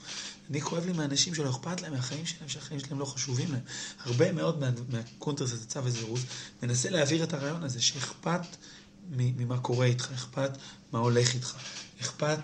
אני 0.50 0.60
כואב 0.60 0.86
לי 0.86 0.92
מאנשים 0.92 1.34
שלא 1.34 1.50
אכפת 1.50 1.80
להם 1.80 1.92
מהחיים 1.92 2.26
שלהם, 2.26 2.48
שהחיים 2.48 2.80
שלהם 2.80 2.98
לא 2.98 3.04
חשובים 3.04 3.52
להם. 3.52 3.62
הרבה 3.98 4.32
מאוד 4.32 4.64
מהקונטרס 4.88 5.52
הזה, 5.52 5.66
צו 5.66 5.84
וזירוז, 5.84 6.24
מנסה 6.62 6.90
להעביר 6.90 7.24
את 7.24 7.32
הרעיון 7.32 7.62
הזה, 7.62 7.82
שאכפת 7.82 8.46
ממה 9.10 9.58
קורה 9.58 9.86
איתך, 9.86 10.12
אכפת 10.14 10.50
מה 10.92 10.98
הולך 10.98 11.34
איתך, 11.34 11.56
אכפת, 12.00 12.38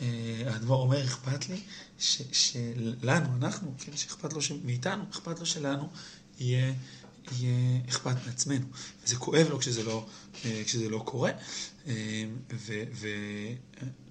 אה, 0.00 0.42
האדמו"ר 0.46 0.82
אומר, 0.82 1.04
אכפת 1.04 1.48
לי 1.48 1.60
שלנו, 2.32 3.36
אנחנו, 3.36 3.74
כן, 3.78 3.96
שאכפת 3.96 4.32
לו 4.32 4.40
מאיתנו, 4.64 5.04
אכפת 5.10 5.40
לו 5.40 5.46
שלנו 5.46 5.88
יהיה... 6.38 6.74
יהיה 7.38 7.80
אכפת 7.88 8.16
מעצמנו. 8.26 8.66
וזה 9.04 9.16
כואב 9.16 9.46
לו 9.50 9.58
כשזה 9.58 9.82
לא, 9.82 10.06
אה, 10.44 10.62
כשזה 10.64 10.88
לא 10.88 11.02
קורה. 11.04 11.30
אה, 11.86 12.24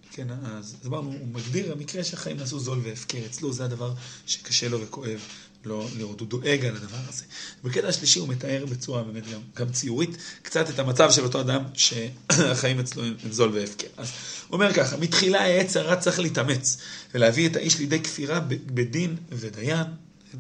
וכן, 0.10 0.28
אז 0.46 0.76
אמרנו, 0.86 1.12
הוא 1.12 1.28
מגדיר, 1.28 1.72
המקרה 1.72 2.04
שהחיים 2.04 2.38
נעשו 2.38 2.60
זול 2.60 2.80
והפקר, 2.84 3.26
אצלו 3.26 3.54
זה 3.54 3.66
הדבר 3.66 3.94
שקשה 4.26 4.70
לו 4.70 4.82
וכואב 4.82 5.20
לא 5.66 5.88
לראות, 5.98 6.20
הוא 6.20 6.28
דואג 6.28 6.66
על 6.66 6.76
הדבר 6.76 6.98
הזה. 7.10 7.24
בקטע 7.64 7.88
השלישי 7.88 8.20
הוא 8.20 8.28
מתאר 8.28 8.66
בצורה 8.70 9.04
באמת 9.04 9.24
גם, 9.32 9.42
גם 9.56 9.72
ציורית 9.72 10.18
קצת 10.42 10.70
את 10.70 10.80
המצב 10.80 11.12
של 11.12 11.24
אותו 11.24 11.42
אדם 11.42 11.64
שהחיים 11.74 12.80
אצלו 12.80 13.04
הם 13.04 13.32
זול 13.32 13.50
והפקר. 13.54 13.88
אז 13.98 14.12
הוא 14.48 14.56
אומר 14.56 14.74
ככה, 14.74 14.98
מתחילה 14.98 15.42
העץ 15.42 15.78
הרע 15.78 15.96
צריך 15.96 16.20
להתאמץ 16.20 16.78
ולהביא 17.14 17.50
את 17.50 17.56
האיש 17.56 17.80
לידי 17.80 18.00
כפירה 18.00 18.40
בדין 18.50 19.16
ודיין, 19.30 19.88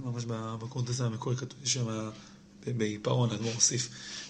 ממש 0.04 0.24
בקונטסט 0.60 1.02
המקורי 1.02 1.36
כתוב 1.36 1.60
שם 1.64 2.10
בעיפרון, 2.78 3.32
אדמו"ר 3.32 3.54
הוסיף 3.54 3.90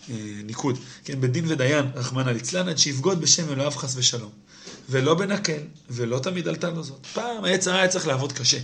אה, 0.09 0.15
ניקוד, 0.43 0.79
כן, 1.05 1.21
בדין 1.21 1.45
ודיין, 1.47 1.85
רחמנא 1.95 2.29
ליצלן, 2.29 2.69
עד 2.69 2.77
שיבגוד 2.77 3.21
בשם 3.21 3.49
אלוהיו 3.49 3.71
חס 3.71 3.93
ושלום. 3.97 4.31
ולא 4.89 5.13
בנקל, 5.13 5.61
ולא 5.89 6.19
תמיד 6.19 6.47
עלתה 6.47 6.69
לו 6.69 6.83
זאת. 6.83 7.05
פעם 7.13 7.45
העץ 7.45 7.67
הרע 7.67 7.77
היה 7.77 7.87
צריך 7.87 8.07
לעבוד 8.07 8.33
קשה. 8.33 8.57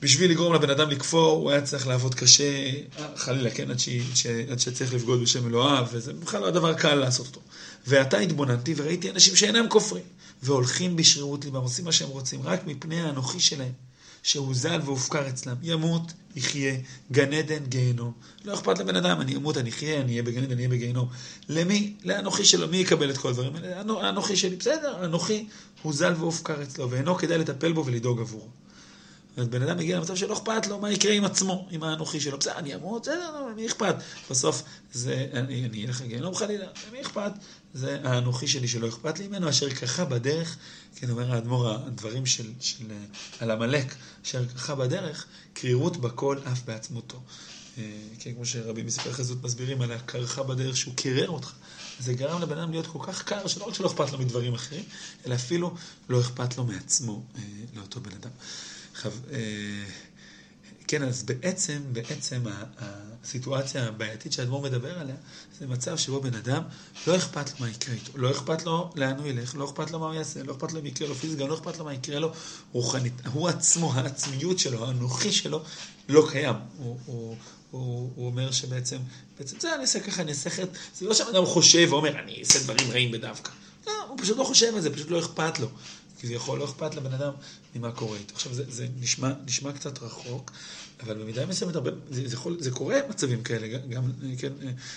בשביל 0.00 0.30
לגרום 0.30 0.54
לבן 0.54 0.70
אדם 0.70 0.90
לכפור, 0.90 1.36
הוא 1.36 1.50
היה 1.50 1.62
צריך 1.62 1.86
לעבוד 1.86 2.14
קשה, 2.14 2.70
חלילה, 3.16 3.50
כן, 3.50 3.70
עד, 3.70 3.78
ש... 3.78 3.88
עד 4.50 4.60
שצריך 4.60 4.94
לבגוד 4.94 5.22
בשם 5.22 5.46
אלוהיו, 5.46 5.86
וזה 5.92 6.12
בכלל 6.12 6.40
לא 6.40 6.50
דבר 6.50 6.74
קל 6.74 6.94
לעשות 6.94 7.26
אותו. 7.26 7.40
ועתה 7.86 8.18
התבוננתי 8.18 8.74
וראיתי 8.76 9.10
אנשים 9.10 9.36
שאינם 9.36 9.68
כופרים, 9.68 10.04
והולכים 10.42 10.96
בשרירות 10.96 11.44
ליבם, 11.44 11.60
עושים 11.60 11.84
מה 11.84 11.92
שהם 11.92 12.08
רוצים, 12.08 12.42
רק 12.42 12.66
מפני 12.66 13.00
האנוכי 13.00 13.40
שלהם. 13.40 13.72
שהוזל 14.24 14.80
והופקר 14.84 15.28
אצלם. 15.28 15.56
ימות, 15.62 16.12
יחיה, 16.36 16.74
גן 17.12 17.32
עדן, 17.32 17.64
גיהנום. 17.68 18.12
לא 18.44 18.54
אכפת 18.54 18.78
לבן 18.78 18.96
אדם, 18.96 19.20
אני 19.20 19.36
אמות, 19.36 19.56
אני 19.58 19.70
אחיה, 19.70 20.00
אני 20.00 20.12
אהיה 20.12 20.22
בגן 20.22 20.42
עדן, 20.42 20.52
אני 20.52 20.56
אהיה 20.56 20.68
בגיהנום. 20.68 21.08
למי? 21.48 21.94
לאנוכי 22.04 22.44
שלו. 22.44 22.68
מי 22.68 22.76
יקבל 22.76 23.10
את 23.10 23.18
כל 23.18 23.28
הדברים 23.28 23.56
האלה? 23.56 23.80
האנוכי 24.02 24.36
שלי. 24.36 24.56
בסדר, 24.56 25.04
אנוכי 25.04 25.46
הוזל 25.82 26.14
והופקר 26.18 26.62
אצלו, 26.62 26.90
ואינו 26.90 27.14
כדאי 27.14 27.38
לטפל 27.38 27.72
בו 27.72 27.86
ולדאוג 27.86 28.20
עבורו. 28.20 28.48
אז 29.36 29.48
בן 29.48 29.62
אדם 29.62 29.78
מגיע 29.78 29.96
למצב 29.96 30.16
שלא 30.16 30.32
אכפת 30.32 30.66
לו 30.66 30.78
מה 30.78 30.90
יקרה 30.90 31.12
עם 31.12 31.24
עצמו, 31.24 31.68
עם 31.70 31.82
האנוכי 31.82 32.20
שלו. 32.20 32.38
בסדר, 32.38 32.58
אני 32.58 32.74
אמות, 32.74 33.02
בסדר, 33.02 33.30
לא, 33.32 33.54
מי 33.56 33.66
אכפת? 33.66 33.94
בסוף 34.30 34.62
זה, 34.92 35.26
אני 35.32 35.86
אלך 35.86 36.00
לגיהנום 36.00 36.34
חלילה, 36.34 36.66
מי 36.92 37.00
אכפת? 37.00 37.32
זה 37.74 38.00
האנוכי 38.04 38.46
שלי 38.46 38.68
שלא 38.68 38.88
אכפת 38.88 39.18
לי 39.18 39.28
ממנו, 39.28 39.48
אשר 39.48 39.70
ככה 39.70 40.04
בדרך, 40.04 40.56
כן, 40.96 41.10
אומר 41.10 41.32
האדמו"ר, 41.32 41.70
הדברים 41.70 42.26
של, 42.26 42.52
של, 42.60 42.84
על 43.40 43.50
עמלק, 43.50 43.94
אשר 44.24 44.48
ככה 44.48 44.74
בדרך, 44.74 45.26
קרירות 45.52 45.96
בכל 45.96 46.38
אף 46.52 46.62
בעצמותו. 46.64 47.20
אה, 47.78 47.82
כן, 48.18 48.34
כמו 48.34 48.46
שרבים 48.46 48.86
מספר 48.86 49.12
חזות 49.12 49.42
מסבירים 49.42 49.82
על 49.82 49.92
הקרחה 49.92 50.42
בדרך 50.42 50.76
שהוא 50.76 50.94
קירר 50.94 51.28
אותך. 51.28 51.52
זה 52.00 52.12
גרם 52.14 52.42
לבן 52.42 52.58
אדם 52.58 52.70
להיות 52.70 52.86
כל 52.86 52.98
כך 53.02 53.22
קר, 53.22 53.46
שלא 53.46 53.64
רק 53.64 53.74
שלא 53.74 53.86
אכפת 53.86 54.12
לו 54.12 54.18
מדברים 54.18 54.54
אחרים, 54.54 54.84
אלא 55.26 55.34
אפילו 55.34 55.74
לא 56.08 56.20
אכפת 56.20 56.58
לו 56.58 56.64
מעצמו, 56.64 57.22
אה, 57.36 57.42
לאותו 57.74 58.00
בן 58.00 58.12
אדם. 58.20 58.30
אה, 59.32 59.38
כן, 60.88 61.02
אז 61.02 61.22
בעצם, 61.22 61.82
בעצם 61.92 62.40
הסיטואציה 62.78 63.88
הבעייתית 63.88 64.32
שהאדמו"ר 64.32 64.62
מדבר 64.62 64.98
עליה, 64.98 65.14
זה 65.58 65.66
מצב 65.66 65.96
שבו 65.96 66.20
בן 66.20 66.34
אדם, 66.34 66.62
לא 67.06 67.16
אכפת 67.16 67.50
לו 67.50 67.56
מה 67.60 67.70
יקרה 67.70 67.94
איתו, 67.94 68.12
לא 68.18 68.30
אכפת 68.30 68.64
לו 68.64 68.90
לאן 68.96 69.18
הוא 69.18 69.26
ילך, 69.26 69.54
לא 69.54 69.64
אכפת 69.64 69.90
לו 69.90 69.98
מה 69.98 70.06
הוא 70.06 70.14
יעשה, 70.14 70.42
לא 70.42 70.52
אכפת 70.52 70.72
לו 70.72 70.80
אם 70.80 70.86
יקרה 70.86 71.08
לו 71.08 71.14
פיזית, 71.14 71.38
גם 71.38 71.48
לא 71.48 71.54
אכפת 71.54 71.78
לו 71.78 71.84
מה 71.84 71.94
יקרה 71.94 72.18
לו 72.18 72.32
רוחנית. 72.72 73.12
הוא 73.32 73.48
עצמו, 73.48 73.92
העצמיות 73.94 74.58
שלו, 74.58 74.86
האנוכי 74.86 75.32
שלו, 75.32 75.62
לא 76.08 76.28
קיים. 76.30 76.56
הוא, 76.78 76.98
הוא, 77.06 77.36
הוא, 77.70 78.10
הוא 78.14 78.26
אומר 78.26 78.50
שבעצם, 78.50 78.98
בעצם 79.38 79.60
זה 79.60 79.74
אני 79.74 79.82
אעשה 79.82 80.00
ככה, 80.00 80.22
אני 80.22 80.30
אעשה 80.30 80.50
חטא, 80.50 80.78
זה 80.94 81.06
לא 81.06 81.14
שהבן 81.14 81.36
אדם 81.36 81.46
חושב 81.46 81.86
ואומר, 81.90 82.18
אני 82.18 82.40
אעשה 82.40 82.58
דברים 82.58 82.90
רעים 82.90 83.12
בדווקא. 83.12 83.50
לא, 83.86 83.92
הוא 84.08 84.18
פשוט 84.18 84.38
לא 84.38 84.44
חושב 84.44 84.74
על 84.74 84.80
זה, 84.80 84.94
פשוט 84.94 85.10
לא 85.10 85.18
אכפת 85.18 85.58
לו. 85.58 85.68
כביכול 86.24 86.58
לא 86.58 86.64
אכפת 86.64 86.94
לבן 86.94 87.12
אדם 87.12 87.32
ממה 87.74 87.92
קורה 87.92 88.18
איתו. 88.18 88.34
עכשיו, 88.34 88.54
זה, 88.54 88.64
זה 88.68 88.86
נשמע, 89.00 89.32
נשמע 89.46 89.72
קצת 89.72 90.02
רחוק, 90.02 90.52
אבל 91.02 91.14
במידה 91.22 91.46
מסוימת 91.46 91.74
הרבה, 91.74 91.90
זה, 92.10 92.28
זה, 92.28 92.34
יכול, 92.34 92.56
זה 92.60 92.70
קורה 92.70 92.96
מצבים 93.08 93.42
כאלה, 93.42 93.78
גם, 93.78 94.12
כן, 94.38 94.52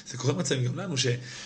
זה 0.07 0.17
קורה 0.17 0.34
מצבים 0.34 0.65
גם 0.65 0.75
לנו, 0.75 0.96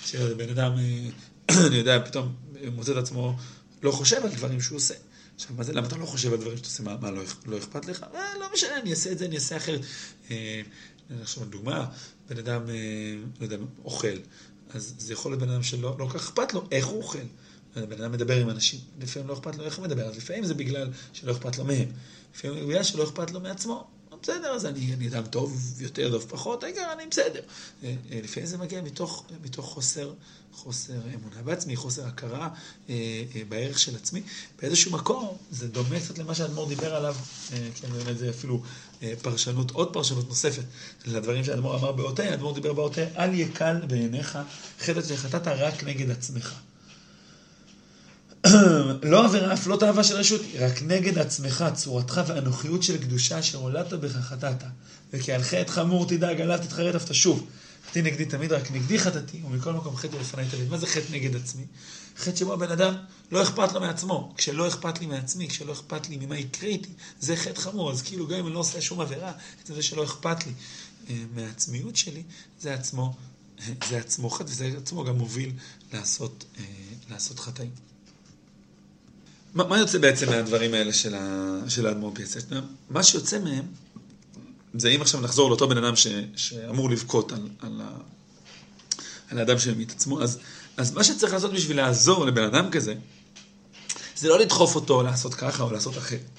שבן 0.06 0.50
אדם, 0.50 0.74
אני 1.68 1.76
יודע, 1.76 2.00
פתאום 2.06 2.36
מוצא 2.76 2.92
את 2.92 2.98
עצמו 2.98 3.38
לא 3.84 3.92
חושב 3.92 4.26
על 4.26 4.30
דברים 4.32 4.62
שהוא 4.62 4.76
עושה. 4.76 4.94
עכשיו, 5.36 5.56
מה 5.58 5.64
זה, 5.64 5.74
למה 5.74 5.88
אתה 5.88 5.96
לא 5.96 6.06
חושב 6.06 6.34
על 6.34 6.40
דברים 6.40 6.58
שאתה 6.58 6.68
עושה? 6.68 6.84
מה, 6.84 6.98
מה 7.02 7.12
לא, 7.12 7.24
לא 7.46 7.58
אכפת 7.58 7.86
לך? 7.86 8.06
אה, 8.14 8.38
לא 8.40 8.46
משנה, 8.54 8.78
אני 8.78 8.92
אעשה 8.92 9.12
את 9.12 9.18
זה, 9.18 9.26
אני 9.26 9.36
אעשה 9.36 9.58
אחרת. 9.58 9.82
אה, 10.32 10.62
עכשיו, 11.22 11.46
דוגמה, 11.46 11.86
בן 12.30 12.38
אדם, 12.38 12.70
אה, 12.70 12.76
לא 13.40 13.46
יודע, 13.46 13.58
אוכל. 13.86 14.18
אז 14.70 14.94
זה 14.98 15.14
יכול 15.14 15.32
להיות 15.32 15.42
בן 15.44 15.50
אדם 15.50 15.64
שלא 15.64 15.96
לא 16.00 16.06
כל 16.06 16.20
כך 16.20 16.26
אכפת 16.26 16.54
לו 16.54 16.68
איך 16.72 16.86
הוא 16.86 16.98
אוכל. 16.98 17.20
בן 17.76 18.02
אדם 18.02 18.12
מדבר 18.12 18.36
עם 18.36 18.50
אנשים, 18.50 18.80
לפעמים 19.00 19.28
לא 19.28 19.34
אכפת 19.34 19.56
לו 19.56 19.64
איך 19.64 19.78
הוא 19.78 19.86
מדבר, 19.86 20.06
אז 20.06 20.18
לפעמים 20.18 20.46
זה 20.46 20.54
בגלל 20.54 20.90
שלא 21.14 21.32
אכפת 21.32 21.58
לו 21.58 21.66
מהם. 21.66 21.92
לפעמים 22.36 22.68
בגלל 22.68 22.84
שלא 22.84 23.04
אכפת 23.04 23.32
לו 23.32 23.40
מעצמו. 23.40 23.88
בסדר, 24.22 24.52
אז 24.52 24.66
אני, 24.66 24.94
אני 24.94 25.08
אדם 25.08 25.24
טוב 25.26 25.58
יותר, 25.80 26.12
טוב 26.12 26.26
פחות, 26.30 26.64
העיקר 26.64 26.94
אני 26.94 27.08
בסדר. 27.12 27.42
אה, 27.84 27.96
אה, 28.12 28.20
לפעמים 28.24 28.50
זה 28.50 28.58
מגיע 28.58 28.82
מתוך, 28.82 29.26
מתוך 29.44 29.66
חוסר, 29.66 30.14
חוסר 30.54 30.94
אמונה 30.94 31.42
בעצמי, 31.44 31.76
חוסר 31.76 32.08
הכרה 32.08 32.50
אה, 32.90 33.24
בערך 33.50 33.80
של 33.80 33.96
עצמי. 33.96 34.22
באיזשהו 34.62 34.92
מקום 34.92 35.38
זה 35.52 35.68
דומה 35.68 36.00
קצת 36.00 36.18
למה 36.18 36.36
שהאדמו"ר 36.36 36.70
דיבר 36.70 36.96
עליו, 36.96 37.16
כן, 37.50 37.92
באמת 37.92 38.18
זה 38.18 38.30
אפילו 38.30 38.64
פרשנות, 39.22 39.72
עוד 39.72 39.94
פרשנות 39.94 40.30
נוספת 40.30 40.64
לדברים 41.06 41.44
שהאדמו"ר 41.44 41.76
אמר 41.76 41.92
באותה, 41.92 42.24
האדמו"ר 42.24 42.54
דיבר 42.54 42.74
באותה, 42.74 43.02
אל 43.18 43.34
יקל 43.34 43.76
בעיניך 43.88 44.38
חטא 44.80 45.02
שחטאת 45.02 45.48
רק 45.48 45.84
נגד 45.84 46.10
עצמך. 46.10 46.56
לא 49.04 49.26
עבירה 49.26 49.54
אף 49.54 49.68
לא 49.68 49.76
תאווה 49.76 50.04
של 50.04 50.16
רשות, 50.16 50.42
רק 50.60 50.82
נגד 50.82 51.18
עצמך, 51.18 51.66
צורתך 51.74 52.22
ואנוכיות 52.28 52.84
של 52.84 52.98
קדושה 52.98 53.40
אשר 53.40 53.58
הולדת 53.58 53.94
בך 53.94 54.16
חטאת. 54.16 54.64
וכי 55.14 55.32
על 55.32 55.44
חטא 55.44 55.72
חמור 55.72 56.08
תדאג, 56.08 56.42
עליו 56.42 56.60
תתחרט 56.62 56.96
אף 56.96 57.06
תשוב. 57.10 57.48
חטאי 57.90 58.02
נגדי 58.02 58.26
תמיד, 58.26 58.52
רק 58.52 58.72
נגדי 58.72 59.00
חטאתי, 59.00 59.42
ומכל 59.46 59.74
מקום 59.74 59.96
חטאי 59.96 60.20
לפניי 60.20 60.46
תמיד. 60.52 60.70
מה 60.70 60.78
זה 60.78 60.88
חטא 60.88 61.12
נגד 61.12 61.36
עצמי? 61.36 61.66
חטא 62.18 62.36
שבו 62.36 62.54
הבן 62.54 62.72
אדם 62.72 62.96
לא 63.32 63.44
אכפת 63.44 63.74
לו 63.74 63.80
מעצמו. 63.80 64.34
כשלא 64.38 64.68
אכפת 64.68 65.00
לי 65.00 65.06
מעצמי, 65.06 65.48
כשלא 65.48 65.72
אכפת 65.72 66.10
לי 66.10 66.18
ממה 66.18 66.38
יקרה 66.38 66.70
איתי, 66.70 66.90
זה 67.20 67.36
חטא 67.36 67.60
חמור. 67.60 67.92
אז 67.92 68.02
כאילו 68.02 68.28
גם 68.28 68.38
אם 68.38 68.46
אני 68.46 68.54
לא 68.54 68.60
עושה 68.60 68.82
שום 68.82 69.02
עבירה, 69.02 69.32
זה 69.66 69.84
שלא 69.84 70.04
אכפת 70.04 70.46
לי 70.46 70.54
אה, 71.10 71.16
מהעצמיות 71.36 71.96
שלי, 71.96 72.24
זה 72.60 72.74
עצמו, 72.74 73.14
זה 73.90 73.98
עצמו 73.98 74.30
חטא, 74.30 74.50
וזה 74.50 74.72
עצמו 74.78 75.04
גם 75.04 75.18
מוביל 75.18 75.52
לעשות, 75.94 76.46
אה, 76.60 76.64
לעשות 77.10 77.40
חטאים. 77.40 77.91
מה, 79.54 79.68
מה 79.68 79.80
יוצא 79.80 79.98
בעצם 79.98 80.30
מהדברים 80.30 80.74
האלה 80.74 80.94
של 81.68 81.88
האדמו"ר 81.88 82.16
פייסט? 82.16 82.52
מה 82.90 83.04
שיוצא 83.04 83.40
מהם, 83.40 83.66
זה 84.74 84.90
אם 84.90 85.02
עכשיו 85.02 85.22
נחזור 85.22 85.50
לאותו 85.50 85.68
בן 85.68 85.78
אדם 85.78 85.96
ש, 85.96 86.08
שאמור 86.36 86.90
לבכות 86.90 87.32
על, 87.32 87.50
על, 87.60 87.82
ה, 87.84 87.98
על 89.30 89.40
האדם 89.40 89.60
שממית 89.60 89.92
עצמו, 89.92 90.22
אז, 90.22 90.40
אז 90.78 90.94
מה 90.94 91.04
שצריך 91.04 91.34
לעשות 91.34 91.54
בשביל 91.54 91.78
לעזור 91.78 92.26
לבן 92.26 92.44
אדם 92.44 92.70
כזה, 92.72 92.96
זה 94.18 94.30
לא 94.30 94.40
לדחוף 94.40 94.76
אותו 94.76 95.04
לעשות 95.04 95.34
ככה 95.34 95.64
או 95.64 95.72
לעשות 95.72 95.98
אחרת. 95.98 96.30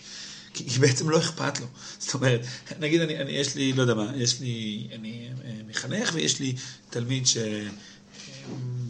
כי, 0.55 0.71
כי 0.71 0.79
בעצם 0.79 1.11
לא 1.11 1.19
אכפת 1.19 1.61
לו. 1.61 1.67
זאת 1.99 2.15
אומרת, 2.15 2.41
נגיד, 2.81 3.01
אני, 3.01 3.19
אני, 3.19 3.33
יש 3.33 3.55
לי, 3.55 3.73
לא 3.73 3.83
יודע 3.83 3.95
מה, 3.95 4.13
יש 4.17 4.41
לי, 4.41 4.87
אני 4.95 5.29
אה, 5.45 5.51
מחנך 5.69 6.11
ויש 6.15 6.41
לי 6.41 6.55
תלמיד 6.91 7.27
ש... 7.27 7.37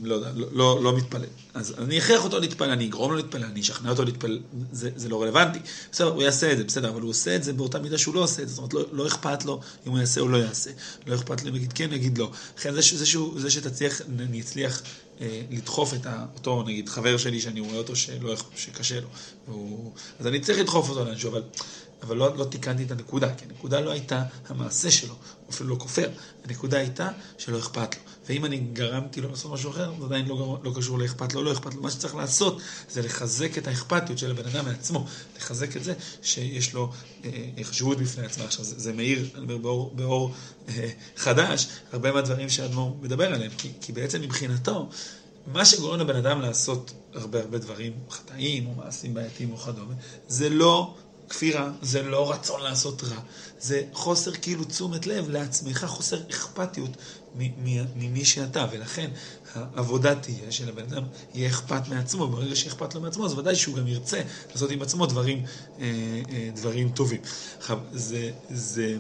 לא 0.03 0.15
יודע, 0.15 0.31
לא, 0.35 0.47
לא, 0.53 0.83
לא 0.83 0.97
מתפלל. 0.97 1.27
אז 1.55 1.75
אני 1.79 1.99
אכריח 1.99 2.25
אותו 2.25 2.41
להתפלל, 2.41 2.71
אני 2.71 2.87
אגרום 2.87 3.11
לו 3.11 3.17
להתפלל, 3.17 3.45
אני 3.45 3.61
אשכנע 3.61 3.91
אותו 3.91 4.05
להתפלל, 4.05 4.39
זה, 4.73 4.91
זה 4.97 5.09
לא 5.09 5.23
רלוונטי. 5.23 5.59
בסדר, 5.93 6.09
הוא 6.09 6.23
יעשה 6.23 6.53
את 6.53 6.59
זה, 6.59 6.65
בסדר, 6.65 6.89
אבל 6.89 7.01
הוא 7.01 7.11
עושה 7.11 7.37
את 7.37 7.45
זה 7.45 7.53
באותה 7.53 7.79
מידה 7.79 7.99
שהוא 7.99 8.15
לא 8.15 8.21
עושה 8.21 8.43
את 8.43 8.49
זה. 8.49 8.55
זאת 8.55 8.73
אומרת, 8.73 8.75
לא, 8.75 8.97
לא 9.05 9.07
אכפת 9.07 9.45
לו 9.45 9.61
אם 9.87 9.93
הוא 9.93 9.99
יעשה 9.99 10.21
או 10.21 10.29
לא 10.29 10.37
יעשה. 10.37 10.71
לא 11.07 11.15
אכפת 11.15 11.43
לו 11.43 11.51
אם 11.51 11.57
יגיד 11.57 11.73
כן, 11.73 11.93
יגיד 11.93 12.19
לא. 12.19 12.31
לכן 12.59 12.75
זה, 12.75 12.81
זה, 12.83 13.07
זה 13.37 13.51
שתצליח, 13.51 14.01
אני 14.19 14.41
אצליח 14.41 14.83
אה, 15.21 15.43
לדחוף 15.51 15.95
את 15.95 16.07
אותו, 16.35 16.63
נגיד, 16.63 16.89
חבר 16.89 17.17
שלי 17.17 17.41
שאני 17.41 17.61
רואה 17.61 17.79
אותו 17.79 17.97
שלא, 17.97 18.35
שקשה 18.57 19.01
לו. 19.01 19.09
והוא, 19.49 19.93
אז 20.21 20.27
אני 20.27 20.41
צריך 20.41 20.59
לדחוף 20.59 20.89
אותו 20.89 21.05
לאנשהו, 21.05 21.31
אבל... 21.31 21.43
אבל 22.03 22.17
לא, 22.17 22.37
לא 22.37 22.45
תיקנתי 22.45 22.85
את 22.85 22.91
הנקודה, 22.91 23.35
כי 23.35 23.45
הנקודה 23.45 23.81
לא 23.81 23.91
הייתה 23.91 24.23
המעשה 24.49 24.91
שלו, 24.91 25.15
הוא 25.15 25.51
אפילו 25.51 25.69
לא 25.69 25.77
כופר, 25.79 26.11
הנקודה 26.45 26.79
הייתה 26.79 27.09
שלא 27.39 27.59
אכפת 27.59 27.95
לו. 27.95 28.01
ואם 28.27 28.45
אני 28.45 28.59
גרמתי 28.59 29.21
לו 29.21 29.29
לעשות 29.29 29.53
משהו 29.53 29.71
אחר, 29.71 29.93
זה 29.99 30.05
עדיין 30.05 30.29
לא, 30.29 30.59
לא 30.63 30.73
קשור 30.77 30.99
לאכפת 30.99 31.33
לו, 31.35 31.43
לא 31.43 31.53
אכפת 31.53 31.75
לו. 31.75 31.83
מה 31.83 31.91
שצריך 31.91 32.15
לעשות 32.15 32.61
זה 32.91 33.03
לחזק 33.03 33.59
את 33.59 33.67
האכפתיות 33.67 34.19
של 34.19 34.31
הבן 34.31 34.47
אדם 34.47 34.65
מעצמו, 34.65 35.07
לחזק 35.37 35.77
את 35.77 35.85
זה 35.85 35.95
שיש 36.23 36.75
לו 36.75 36.93
אה, 37.25 37.31
אה 37.59 37.65
חשיבות 37.65 37.99
בפני 37.99 38.27
עצמו. 38.27 38.45
עכשיו, 38.45 38.65
זה, 38.65 38.79
זה 38.79 38.93
מאיר, 38.93 39.29
אני 39.35 39.43
אומר, 39.43 39.57
באור, 39.57 39.93
באור 39.95 40.35
אה, 40.69 40.89
חדש, 41.17 41.69
הרבה 41.93 42.13
מהדברים 42.13 42.49
שאדמו"ר 42.49 42.97
מדבר 43.01 43.35
עליהם, 43.35 43.51
כי, 43.59 43.71
כי 43.81 43.93
בעצם 43.93 44.21
מבחינתו, 44.21 44.89
מה 45.47 45.65
שגורם 45.65 46.01
לבן 46.01 46.17
אדם 46.17 46.41
לעשות 46.41 46.93
הרבה 47.15 47.41
הרבה 47.41 47.59
דברים 47.59 47.93
חטאים 48.11 48.67
או 48.67 48.75
מעשים 48.75 49.15
בעייתיים 49.15 49.53
או 49.53 49.57
כדומה, 49.57 49.95
זה 50.29 50.49
לא 50.49 50.95
כפירה, 51.29 51.71
זה 51.83 52.03
לא 52.03 52.33
רצון 52.33 52.61
לעשות 52.61 53.05
רע, 53.05 53.21
זה 53.61 53.83
חוסר 53.93 54.33
כאילו 54.33 54.65
תשומת 54.65 55.07
לב 55.07 55.31
לעצמך, 55.31 55.85
חוסר 55.89 56.21
אכפתיות 56.31 56.91
ממי 57.35 58.25
שאתה, 58.25 58.67
ולכן 58.73 59.11
העבודה 59.55 60.15
תהיה 60.15 60.53
שלבן 60.53 60.83
אדם 60.83 61.03
יהיה 61.35 61.49
אכפת 61.49 61.89
מעצמו, 61.89 62.29
ברגע 62.29 62.57
שאכפת 62.57 62.95
לו 62.95 63.01
מעצמו, 63.01 63.27
אז 63.27 63.39
ודאי 63.39 63.55
שהוא 63.55 63.77
גם 63.77 63.87
ירצה 63.87 64.21
לעשות 64.53 64.71
עם 64.71 64.83
עצמו 64.83 65.07
דברים, 65.07 65.45
אה, 65.81 65.87
אה, 66.31 66.49
דברים 66.55 66.91
טובים. 66.91 67.21
עכשיו, 67.59 67.79
זה, 67.93 68.31
זה 68.51 68.97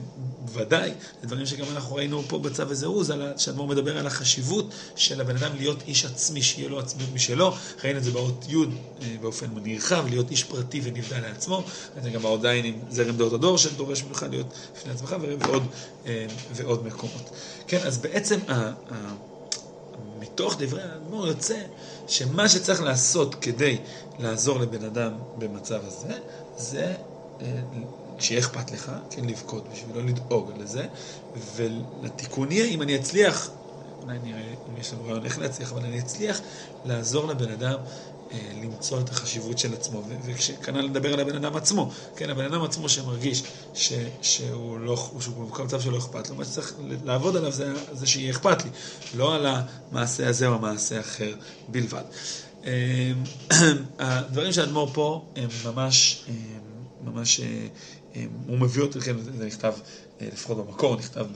ודאי, 0.52 0.90
זה 1.21 1.26
דברים 1.26 1.47
שגם 1.47 1.66
אנחנו 1.73 1.97
ראינו 1.97 2.23
פה 2.23 2.38
בצו 2.38 2.68
וזהוז, 2.68 3.12
שאדמו"ר 3.37 3.66
מדבר 3.66 3.99
על 3.99 4.06
החשיבות 4.06 4.71
של 4.97 5.21
הבן 5.21 5.37
אדם 5.37 5.56
להיות 5.56 5.82
איש 5.82 6.04
עצמי, 6.04 6.42
שיהיה 6.42 6.68
לו 6.68 6.78
עצמיות 6.78 7.11
משלו, 7.14 7.54
ראינו 7.85 7.99
את 7.99 8.04
זה 8.04 8.11
באות 8.11 8.44
י' 8.49 8.56
אה, 8.56 9.16
באופן 9.21 9.47
נרחב, 9.62 10.04
להיות 10.09 10.30
איש 10.30 10.44
פרטי 10.44 10.80
ונבדל 10.85 11.21
לעצמו, 11.21 11.64
זה 12.02 12.11
גם 12.11 12.23
באות 12.23 12.42
ז' 12.42 12.44
עם 12.44 12.75
זרם 12.90 13.16
דעות 13.16 13.32
הדור, 13.32 13.59
שדורש 13.59 14.02
ממך 14.02 14.26
להיות 14.30 14.47
בפני 14.76 14.92
עצמך, 14.92 15.16
ועוד, 15.40 15.62
ועוד 16.54 16.87
מקומות. 16.87 17.30
כן, 17.66 17.78
אז 17.87 17.99
בעצם 17.99 18.38
מתוך 20.23 20.57
דברי 20.59 20.83
האדמו"ר 20.83 21.26
יוצא 21.26 21.62
שמה 22.07 22.49
שצריך 22.49 22.83
לעשות 22.83 23.35
כדי 23.35 23.79
לעזור 24.19 24.61
לבן 24.61 24.85
אדם 24.85 25.12
במצב 25.38 25.81
הזה, 25.87 26.19
זה 26.59 26.95
אה, 27.41 27.47
שיהיה 28.19 28.41
אכפת 28.41 28.71
לך, 28.71 28.93
כן, 29.11 29.25
לבכות 29.25 29.69
בשבילו 29.69 30.02
לדאוג 30.02 30.50
לזה, 30.59 30.87
ולתיקון 31.35 32.52
יהיה, 32.52 32.64
אם 32.64 32.83
אני 32.83 32.97
אצליח, 32.97 33.50
אולי 34.02 34.19
נראה 34.23 34.55
אם 34.69 34.76
יש 34.76 34.93
לנו 34.93 35.05
רעיון 35.05 35.25
איך 35.25 35.38
להצליח, 35.38 35.73
אבל 35.73 35.85
אני 35.85 35.99
אצליח 35.99 36.41
לעזור 36.85 37.26
לבן 37.26 37.50
אדם 37.52 37.79
אה, 37.79 38.12
למצוא 38.62 39.01
את 39.01 39.09
החשיבות 39.09 39.59
של 39.59 39.75
עצמו, 39.75 40.03
וכנ"ל 40.25 40.81
לדבר 40.81 41.12
על 41.12 41.21
הבן 41.21 41.37
אדם 41.37 41.57
עצמו, 41.57 41.91
כן, 42.17 42.31
הבן 42.31 42.45
אדם 42.45 42.62
עצמו 42.62 42.89
שמרגיש 42.89 43.43
ש, 43.75 43.93
שהוא 44.23 44.79
לא, 44.81 45.11
שהוא 45.21 45.51
במצב 45.59 45.81
שלא 45.81 45.99
אכפת 45.99 46.31
לו, 46.31 46.35
מה 46.35 46.45
שצריך 46.45 46.75
לעבוד 47.05 47.37
עליו 47.37 47.53
זה, 47.53 47.73
זה 47.93 48.07
שיהיה 48.07 48.31
אכפת 48.31 48.65
לי, 48.65 48.71
לא 49.15 49.35
על 49.35 49.47
המעשה 49.47 50.29
הזה 50.29 50.47
או 50.47 50.55
המעשה 50.55 50.97
האחר 50.97 51.35
בלבד. 51.69 52.05
אה, 52.65 53.12
הדברים 53.99 54.53
שהאדמו"ר 54.53 54.91
פה 54.93 55.25
הם 55.37 55.49
ממש, 55.65 56.25
ממש, 57.05 57.41
הוא 58.47 58.59
מביא 58.59 58.83
אותי, 58.83 59.01
כן, 59.01 59.19
זה 59.19 59.47
נכתב, 59.47 59.75
לפחות 60.21 60.67
במקור, 60.67 60.97
נכתב 60.97 61.27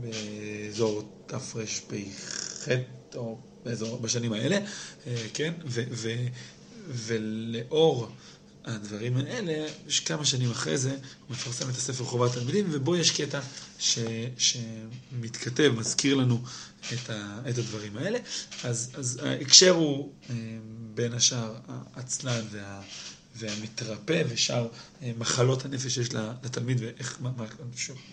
באזור 0.00 1.02
תרפ"ח 1.26 2.68
או 3.16 3.38
באזור, 3.64 3.98
בשנים 3.98 4.32
האלה, 4.32 4.58
אה, 5.06 5.26
כן, 5.34 5.52
ו, 5.66 5.82
ו, 5.90 6.08
ולאור 6.88 8.08
הדברים 8.64 9.16
האלה, 9.16 9.66
כמה 10.06 10.24
שנים 10.24 10.50
אחרי 10.50 10.78
זה, 10.78 10.90
הוא 10.90 10.98
מפרסם 11.30 11.70
את 11.70 11.74
הספר 11.74 12.04
חובת 12.04 12.32
תלמידים, 12.32 12.66
ובו 12.70 12.96
יש 12.96 13.20
קטע 13.20 13.40
ש, 13.78 13.98
שמתכתב, 14.38 15.72
מזכיר 15.76 16.14
לנו 16.14 16.42
את, 16.92 17.10
ה, 17.10 17.40
את 17.50 17.58
הדברים 17.58 17.96
האלה. 17.96 18.18
אז, 18.64 18.90
אז 18.94 19.20
ההקשר 19.22 19.70
הוא 19.70 20.12
אה, 20.30 20.34
בין 20.94 21.12
השאר 21.12 21.54
העצלן 21.94 22.44
וה... 22.50 22.82
והמתרפא 23.36 24.22
ושאר 24.28 24.68
אה, 25.02 25.12
מחלות 25.18 25.64
הנפש 25.64 25.94
שיש 25.94 26.08
לתלמיד, 26.44 26.78
ואיך, 26.80 27.18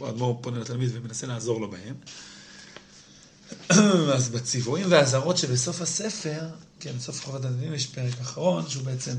האדמו"ר 0.02 0.39
פונה 0.43 0.60
לתלמיד 0.60 0.89
ומנסה 0.93 1.28
לעזור 1.28 1.62
לו 1.62 1.72
בהם. 1.72 1.96
אז 4.16 4.30
בציוויים 4.30 4.92
והאזהרות 4.92 5.38
שבסוף 5.38 5.82
הספר, 5.82 6.40
כן, 6.80 6.92
בסוף 6.98 7.26
חובת 7.26 7.46
הדין 7.46 7.74
יש 7.74 7.88
פרק 7.88 8.20
אחרון, 8.22 8.70
שהוא 8.70 8.84
בעצם, 8.84 9.12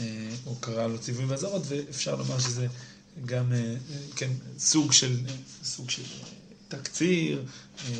אה, 0.00 0.04
הוא 0.44 0.56
קרא 0.60 0.86
לו 0.86 0.98
ציוויים 0.98 1.30
ואזהרות, 1.30 1.62
ואפשר 1.68 2.14
לומר 2.16 2.38
שזה 2.38 2.66
גם, 3.24 3.52
אה, 3.52 3.74
כן, 4.16 4.30
סוג 4.58 4.92
של, 4.92 5.16
סוג 5.64 5.90
של 5.90 6.02
תקציר, 6.68 7.44
אה, 7.88 7.92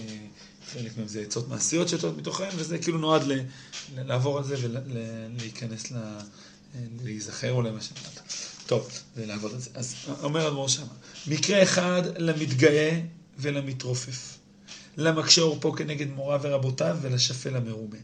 חלק 0.73 0.97
מהם 0.97 1.09
זה 1.09 1.21
עצות 1.21 1.49
מעשיות 1.49 1.89
שיוצאות 1.89 2.17
מתוכן, 2.17 2.49
וזה 2.57 2.79
כאילו 2.79 2.99
נועד 2.99 3.23
ל, 3.23 3.33
ל, 3.33 3.43
לעבור 3.95 4.39
על 4.39 4.45
זה 4.45 4.57
ולהיכנס, 4.61 5.91
ל, 5.91 5.97
להיזכר 7.05 7.53
אולי 7.53 7.71
מה 7.71 7.81
שאמרת. 7.81 8.21
טוב, 8.67 8.91
ולעבוד 9.17 9.53
על 9.55 9.61
זה. 9.61 9.71
אז 9.75 9.95
אומר 10.23 10.49
אדמו"ר 10.49 10.69
שמה, 10.69 10.87
מקרה 11.27 11.63
אחד 11.63 12.03
למתגאה 12.17 13.01
ולמתרופף. 13.39 14.42
למקשה 14.97 15.43
עורפו 15.43 15.73
כנגד 15.73 16.11
מורה 16.11 16.39
ורבותיו 16.43 16.97
ולשפל 17.03 17.57
המרובה. 17.57 17.99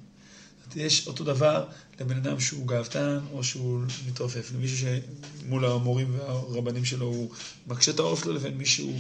יש 0.77 1.07
אותו 1.07 1.25
דבר 1.25 1.65
לבן 2.01 2.17
אדם 2.17 2.41
שהוא 2.41 2.67
גאוותן 2.67 3.19
או 3.33 3.45
שהוא 3.45 3.81
מתרופף, 4.09 4.51
למישהו 4.55 4.89
שמול 5.45 5.65
המורים 5.65 6.15
והרבנים 6.19 6.85
שלו 6.85 7.07
הוא 7.07 7.31
מקשה 7.67 7.91
את 7.91 7.99
העורף 7.99 8.23
שלו 8.23 8.33
לבין 8.33 8.59
מישהו 8.59 8.99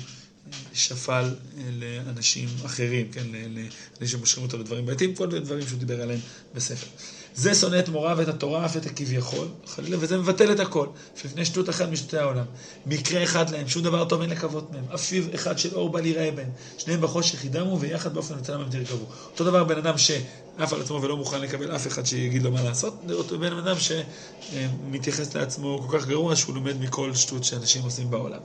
שפל 0.74 1.34
לאנשים 1.72 2.48
אחרים, 2.66 3.08
כן, 3.12 3.26
לאנשים 3.32 4.18
שמושכים 4.18 4.42
אותו 4.42 4.58
לדברים 4.58 4.86
בעייתיים, 4.86 5.14
כל 5.14 5.26
מיני 5.26 5.40
דברים 5.40 5.66
שהוא 5.68 5.78
דיבר 5.78 6.02
עליהם 6.02 6.20
בספר. 6.54 6.86
זה 7.34 7.54
שונא 7.54 7.78
את 7.78 7.88
מורה 7.88 8.14
ואת 8.16 8.28
התורה, 8.28 8.66
אף 8.66 8.76
את 8.76 8.86
הכביכול, 8.86 9.48
חלילה, 9.66 9.96
וזה 10.00 10.18
מבטל 10.18 10.52
את 10.52 10.60
הכל, 10.60 10.86
לפני 11.24 11.44
שטות 11.44 11.68
אחת 11.68 11.88
משטותי 11.88 12.18
העולם. 12.18 12.44
מקרה 12.86 13.22
אחד 13.22 13.50
להם, 13.50 13.68
שום 13.68 13.82
דבר 13.82 14.04
טוב 14.04 14.20
אין 14.20 14.30
לקוות 14.30 14.72
מהם. 14.72 14.84
אפיו 14.94 15.24
אחד 15.34 15.58
של 15.58 15.74
אור 15.74 15.90
בל 15.90 16.06
יראה 16.06 16.30
בהם. 16.30 16.50
שניהם 16.78 17.00
בחושך 17.00 17.44
ידמו, 17.44 17.80
ויחד 17.80 18.14
באופן 18.14 18.34
מצלם 18.38 18.60
הם 18.60 18.70
תרכבו. 18.70 19.04
אותו 19.32 19.44
דבר 19.44 19.64
בן 19.64 19.78
אדם 19.78 19.98
שעף 19.98 20.72
על 20.72 20.80
עצמו 20.80 21.02
ולא 21.02 21.16
מוכן 21.16 21.40
לקבל 21.40 21.76
אף 21.76 21.86
אחד 21.86 22.06
שיגיד 22.06 22.42
לו 22.42 22.50
מה 22.50 22.62
לעשות, 22.62 22.94
אותו 23.10 23.38
בן 23.38 23.52
אדם 23.58 23.76
שמתייחס 23.78 25.34
לעצמו 25.34 25.86
כל 25.88 25.98
כך 25.98 26.06
גרוע, 26.06 26.36
שהוא 26.36 26.54
לומד 26.54 26.80
מכל 26.80 27.14
שטות 27.14 27.44
שאנשים 27.44 27.82
עושים 27.82 28.10
בעולם. 28.10 28.40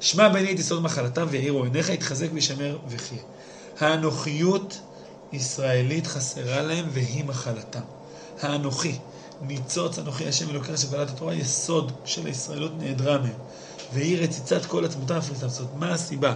שמע 0.00 0.28
בני 0.28 0.52
את 0.52 0.58
יסוד 0.58 0.82
מחלתם 0.82 1.26
ויאירו 1.30 1.64
עיניך, 1.64 1.88
יתחזק 1.88 2.28
וישמר 2.34 2.78
וחיה. 2.88 3.22
האנוכיות 3.80 4.78
ישראלית 5.32 6.06
חסרה 6.06 6.62
להם 6.62 6.86
והיא 6.92 7.24
מחלתם. 7.24 7.97
האנוכי, 8.40 8.98
ניצוץ 9.40 9.98
אנוכי 9.98 10.28
השם 10.28 10.50
אלוקיך 10.50 10.78
של 10.78 10.88
קבלת 10.88 11.10
התורה, 11.10 11.34
יסוד 11.34 11.92
של 12.04 12.26
הישראלות 12.26 12.72
נעדרה 12.78 13.18
מהם. 13.18 13.38
והיא 13.92 14.18
רציצת 14.18 14.66
כל 14.66 14.84
עצמותם 14.84 15.14
הפריסתם. 15.14 15.64
מה 15.74 15.92
הסיבה? 15.92 16.34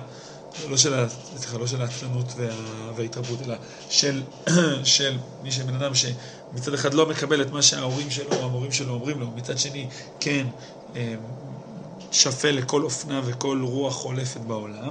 לא 0.71 0.77
של, 0.77 1.07
סליחה, 1.37 1.59
לא 1.59 1.67
של 1.67 1.83
העצלנות 1.83 2.33
וה, 2.37 2.49
וההתרבות, 2.97 3.39
אלא 3.45 3.55
של, 3.91 4.23
של 4.85 5.19
מי 5.43 5.53
שבן 5.53 5.75
אדם 5.75 5.93
שמצד 5.95 6.75
אחד 6.75 6.95
לא 6.95 7.07
מקבל 7.09 7.43
את 7.43 7.51
מה 7.51 7.63
שההורים 7.63 8.11
שלו 8.11 8.33
או 8.33 8.45
המורים 8.45 8.73
שלו 8.73 8.95
אומרים 8.95 9.21
לו, 9.21 9.31
מצד 9.31 9.59
שני, 9.59 9.89
כן, 10.21 10.47
אמ, 10.95 11.01
שפל 12.11 12.51
לכל 12.51 12.83
אופנה 12.83 13.21
וכל 13.25 13.63
רוח 13.63 13.95
חולפת 13.95 14.41
בעולם. 14.41 14.91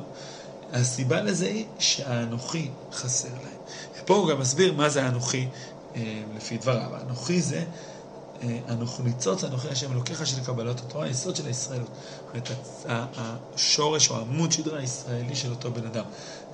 הסיבה 0.73 1.21
לזה 1.21 1.45
היא 1.45 1.65
שהאנוכי 1.79 2.71
חסר 2.93 3.27
להם. 3.27 3.57
פה 4.05 4.15
הוא 4.15 4.29
גם 4.29 4.39
מסביר 4.39 4.73
מה 4.73 4.89
זה 4.89 5.03
האנוכי 5.03 5.47
לפי 6.35 6.57
דבריו. 6.57 6.89
אנוכי 7.01 7.41
זה, 7.41 7.63
אה, 8.43 8.59
אנוכו 8.69 9.03
ניצוץ, 9.03 9.43
אנוכי 9.43 9.67
השם 9.67 9.91
אלוקיך 9.91 10.27
של 10.27 10.43
קבלת 10.43 10.79
התורה, 10.79 11.05
היסוד 11.05 11.35
של 11.35 11.47
הישראלות. 11.47 11.89
זאת 12.33 12.51
השורש 13.17 14.09
או 14.09 14.17
עמוד 14.17 14.51
שדרה 14.51 14.79
הישראלי 14.79 15.35
של 15.35 15.49
אותו 15.49 15.71
בן 15.71 15.85
אדם. 15.85 16.03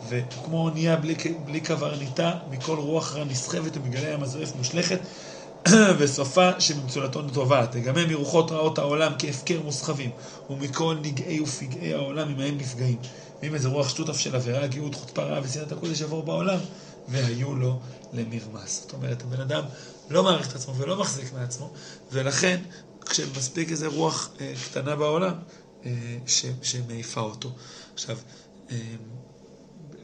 וכמו 0.10 0.64
אונייה 0.64 0.96
בלי, 0.96 1.16
בלי 1.46 1.62
קברניטה, 1.62 2.32
מכל 2.50 2.78
רוח 2.78 3.16
רע 3.16 3.24
נסחבת 3.24 3.78
ומגלי 3.78 4.14
ים 4.14 4.24
הזועף 4.24 4.56
מושלכת, 4.56 5.00
וסופה 5.98 6.60
שבמצולתו 6.60 7.22
טובה. 7.30 7.66
תגמם 7.68 8.10
מרוחות 8.10 8.52
רעות 8.52 8.78
העולם 8.78 9.12
כהפקר 9.20 9.62
מוסחבים, 9.62 10.10
ומכל 10.50 10.98
נגעי 11.02 11.40
ופגעי 11.40 11.94
העולם 11.94 12.30
עמהם 12.30 12.58
נפגעים. 12.58 12.98
ואם 13.42 13.56
איזה 13.56 13.68
רוח 13.68 13.90
שטות 13.90 14.10
אף 14.10 14.20
של 14.20 14.36
עבירה, 14.36 14.68
גאות, 14.68 14.96
חוצפה 14.96 15.24
רעה 15.24 15.40
ושנאת 15.44 15.72
הקודש 15.72 16.02
יעבור 16.02 16.24
בעולם, 16.24 16.60
והיו 17.08 17.56
לו 17.56 17.80
למרמס. 18.14 18.82
זאת 18.82 18.94
אומרת, 18.94 19.22
הבן 19.22 19.42
אדם 19.42 19.64
לא 20.10 20.24
מעריך 20.24 20.50
את 20.50 20.56
עצמו 20.56 20.76
ולא 20.76 21.00
מחזיק 21.00 21.34
מעצמו, 21.34 21.74
ולכן 22.12 22.62
כשמספיק 23.06 23.72
איזה 23.72 23.88
רוח 23.88 24.30
אה, 24.42 24.54
קטנה 24.70 24.96
בעולם, 24.96 25.34
אה, 25.86 26.18
ש, 26.28 26.46
שמעיפה 26.62 27.22
אותו. 27.22 27.52
עכשיו, 27.94 28.18
אה, 28.72 28.78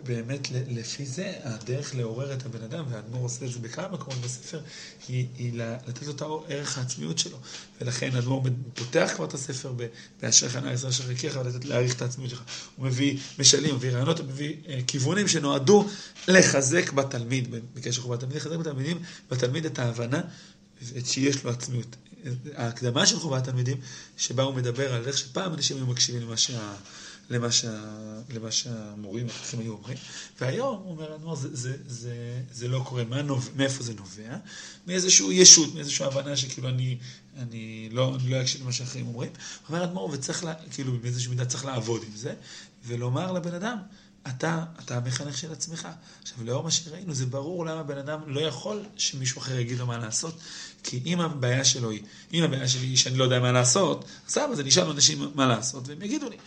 באמת 0.04 0.48
לפי 0.68 1.06
זה 1.06 1.34
הדרך 1.44 1.96
לעורר 1.96 2.34
את 2.34 2.46
הבן 2.46 2.64
אדם, 2.64 2.86
והאדמו"ר 2.90 3.24
עושה 3.24 3.46
את 3.46 3.52
זה 3.52 3.60
בכמה 3.60 3.88
מקומות 3.88 4.22
בספר, 4.22 4.60
היא, 5.08 5.28
היא 5.38 5.52
לתת 5.88 6.02
לו 6.06 6.12
את 6.12 6.22
ערך 6.48 6.78
העצמיות 6.78 7.20
שלו. 7.20 7.38
ולכן 7.82 8.10
האדמו"ר 8.16 8.44
פותח 8.74 9.12
כבר 9.16 9.26
את 9.26 9.34
הספר 9.34 9.74
ב"אשריך 9.76 10.56
נא 10.56 10.70
ישראל 10.70 10.92
אשר 10.92 11.12
יקיך" 11.12 11.38
ולתת 11.42 11.66
להעריך 11.66 11.96
את 11.96 12.02
העצמיות 12.02 12.30
שלך. 12.30 12.44
הוא 12.76 12.86
מביא 12.86 13.18
משלים, 13.40 13.76
מביא 13.76 13.92
רעיונות, 13.92 14.20
הוא 14.20 14.28
מביא 14.28 14.56
אה, 14.68 14.80
כיוונים 14.88 15.28
שנועדו 15.28 15.88
לחזק 16.28 16.92
בתלמיד, 16.92 17.48
בקשר 17.74 18.00
לחובת 18.00 18.20
תלמיד, 18.20 18.36
לחזק 18.36 18.56
בתלמידים, 18.56 19.00
בתלמיד 19.32 19.66
את 19.66 19.80
ההבנה 19.80 20.22
שיש 21.06 21.44
לו 21.44 21.52
עצמיות. 21.52 21.96
ההקדמה 22.56 23.06
של 23.06 23.20
חובת 23.20 23.44
תלמידים, 23.44 23.78
שבה 24.18 24.44
הוא 24.44 24.56
מדבר 24.56 24.94
על 24.94 25.08
איך 25.08 25.18
שפעם 25.18 25.54
אנשים 25.54 25.78
היו 25.78 25.86
מקשיבים 25.86 26.22
למה 26.22 26.38
שה... 26.38 26.76
למה, 27.30 27.52
שה, 27.52 27.84
למה 28.30 28.52
שהמורים 28.52 29.26
החכמים 29.26 29.66
היו 29.66 29.74
אומרים. 29.74 29.98
והיום, 30.42 30.82
הוא 30.84 30.92
אומר 30.92 31.16
לנו, 31.16 31.36
זה, 31.36 31.56
זה, 31.56 31.78
זה, 31.88 32.42
זה 32.52 32.68
לא 32.68 32.84
קורה. 32.86 33.04
מה 33.04 33.22
נובע, 33.22 33.52
מאיפה 33.56 33.84
זה 33.84 33.94
נובע? 33.94 34.38
מאיזושהי 34.88 35.34
ישות, 35.34 35.76
מאיזושהי 35.76 36.06
הבנה 36.06 36.38
שכאילו 36.38 36.70
אני, 36.70 36.98
אני 37.38 37.90
לא, 37.92 38.18
לא 38.26 38.42
אקשיב 38.42 38.62
למה 38.62 38.72
שאחרים 38.72 39.08
אומרים. 39.08 39.32
אומר 39.70 39.84
אדמו"ר, 39.84 40.10
וצריך, 40.14 40.44
לה, 40.44 40.54
כאילו, 40.72 40.98
באיזושהי 41.02 41.30
מידה 41.30 41.46
צריך 41.46 41.66
לעבוד 41.66 42.04
עם 42.04 42.16
זה, 42.16 42.34
ולומר 42.86 43.32
לבן 43.32 43.54
אדם, 43.54 43.78
אתה, 44.28 44.64
אתה 44.86 44.98
המחנך 44.98 45.38
של 45.38 45.52
עצמך. 45.52 45.88
עכשיו, 46.22 46.38
לאור 46.46 46.64
מה 46.64 46.72
שראינו, 46.72 47.14
זה 47.14 47.26
ברור 47.26 47.66
למה 47.66 47.84
בן 47.84 47.98
אדם 47.98 48.20
לא 48.28 48.42
יכול 48.42 48.84
שמישהו 48.98 49.42
אחר 49.42 49.60
יגיד 49.60 49.80
לו 49.80 49.86
מה 49.86 49.98
לעשות, 49.98 50.40
כי 50.84 51.02
אם 51.06 51.22
הבעיה 51.22 51.66
שלו 51.66 51.90
היא, 51.90 52.02
אם 52.34 52.44
הבעיה 52.44 52.68
שלי 52.68 52.86
היא 52.86 52.98
שאני 52.98 53.18
לא 53.18 53.24
יודע 53.24 53.40
מה 53.40 53.52
לעשות, 53.52 54.06
סבבה, 54.28 54.54
אז 54.54 54.60
אני 54.60 54.70
אשאל 54.70 54.90
אנשים 54.90 55.32
מה 55.36 55.48
לעשות, 55.48 55.88
והם 55.88 56.02
יגידו 56.02 56.30
לי. 56.30 56.38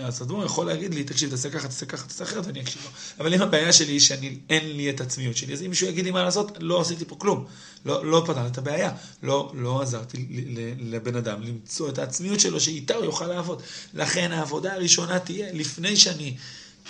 אז 0.00 0.22
אדמו"ר 0.22 0.44
יכול 0.44 0.66
להגיד 0.66 0.94
לי, 0.94 1.04
תקשיב, 1.04 1.30
תעשה 1.30 1.50
ככה, 1.50 1.68
תעשה 1.68 1.86
ככה, 1.86 2.06
תעשה 2.06 2.24
אחרת, 2.24 2.46
ואני 2.46 2.60
אקשיב 2.60 2.82
לו. 2.84 2.90
אבל 3.18 3.34
אם 3.34 3.42
הבעיה 3.42 3.72
שלי 3.72 3.92
היא 3.92 4.00
שאין 4.00 4.76
לי 4.76 4.90
את 4.90 5.00
עצמיות 5.00 5.36
שלי, 5.36 5.52
אז 5.52 5.62
אם 5.62 5.70
מישהו 5.70 5.88
יגיד 5.88 6.04
לי 6.04 6.10
מה 6.10 6.22
לעשות, 6.22 6.52
לא 6.60 6.80
עשיתי 6.80 7.04
פה 7.04 7.16
כלום. 7.18 7.46
לא, 7.84 8.06
לא 8.06 8.22
פתרתי 8.26 8.46
את 8.46 8.58
הבעיה. 8.58 8.92
לא, 9.22 9.52
לא 9.54 9.82
עזרתי 9.82 10.26
לבן 10.78 11.16
אדם 11.16 11.42
למצוא 11.42 11.88
את 11.88 11.98
העצמיות 11.98 12.40
שלו, 12.40 12.60
שאיתה 12.60 12.94
הוא 12.94 13.04
יוכל 13.04 13.26
לעבוד. 13.26 13.62
לכן 13.94 14.32
העבודה 14.32 14.74
הראשונה 14.74 15.18
תהיה, 15.18 15.52
לפני 15.52 15.96
שאני... 15.96 16.36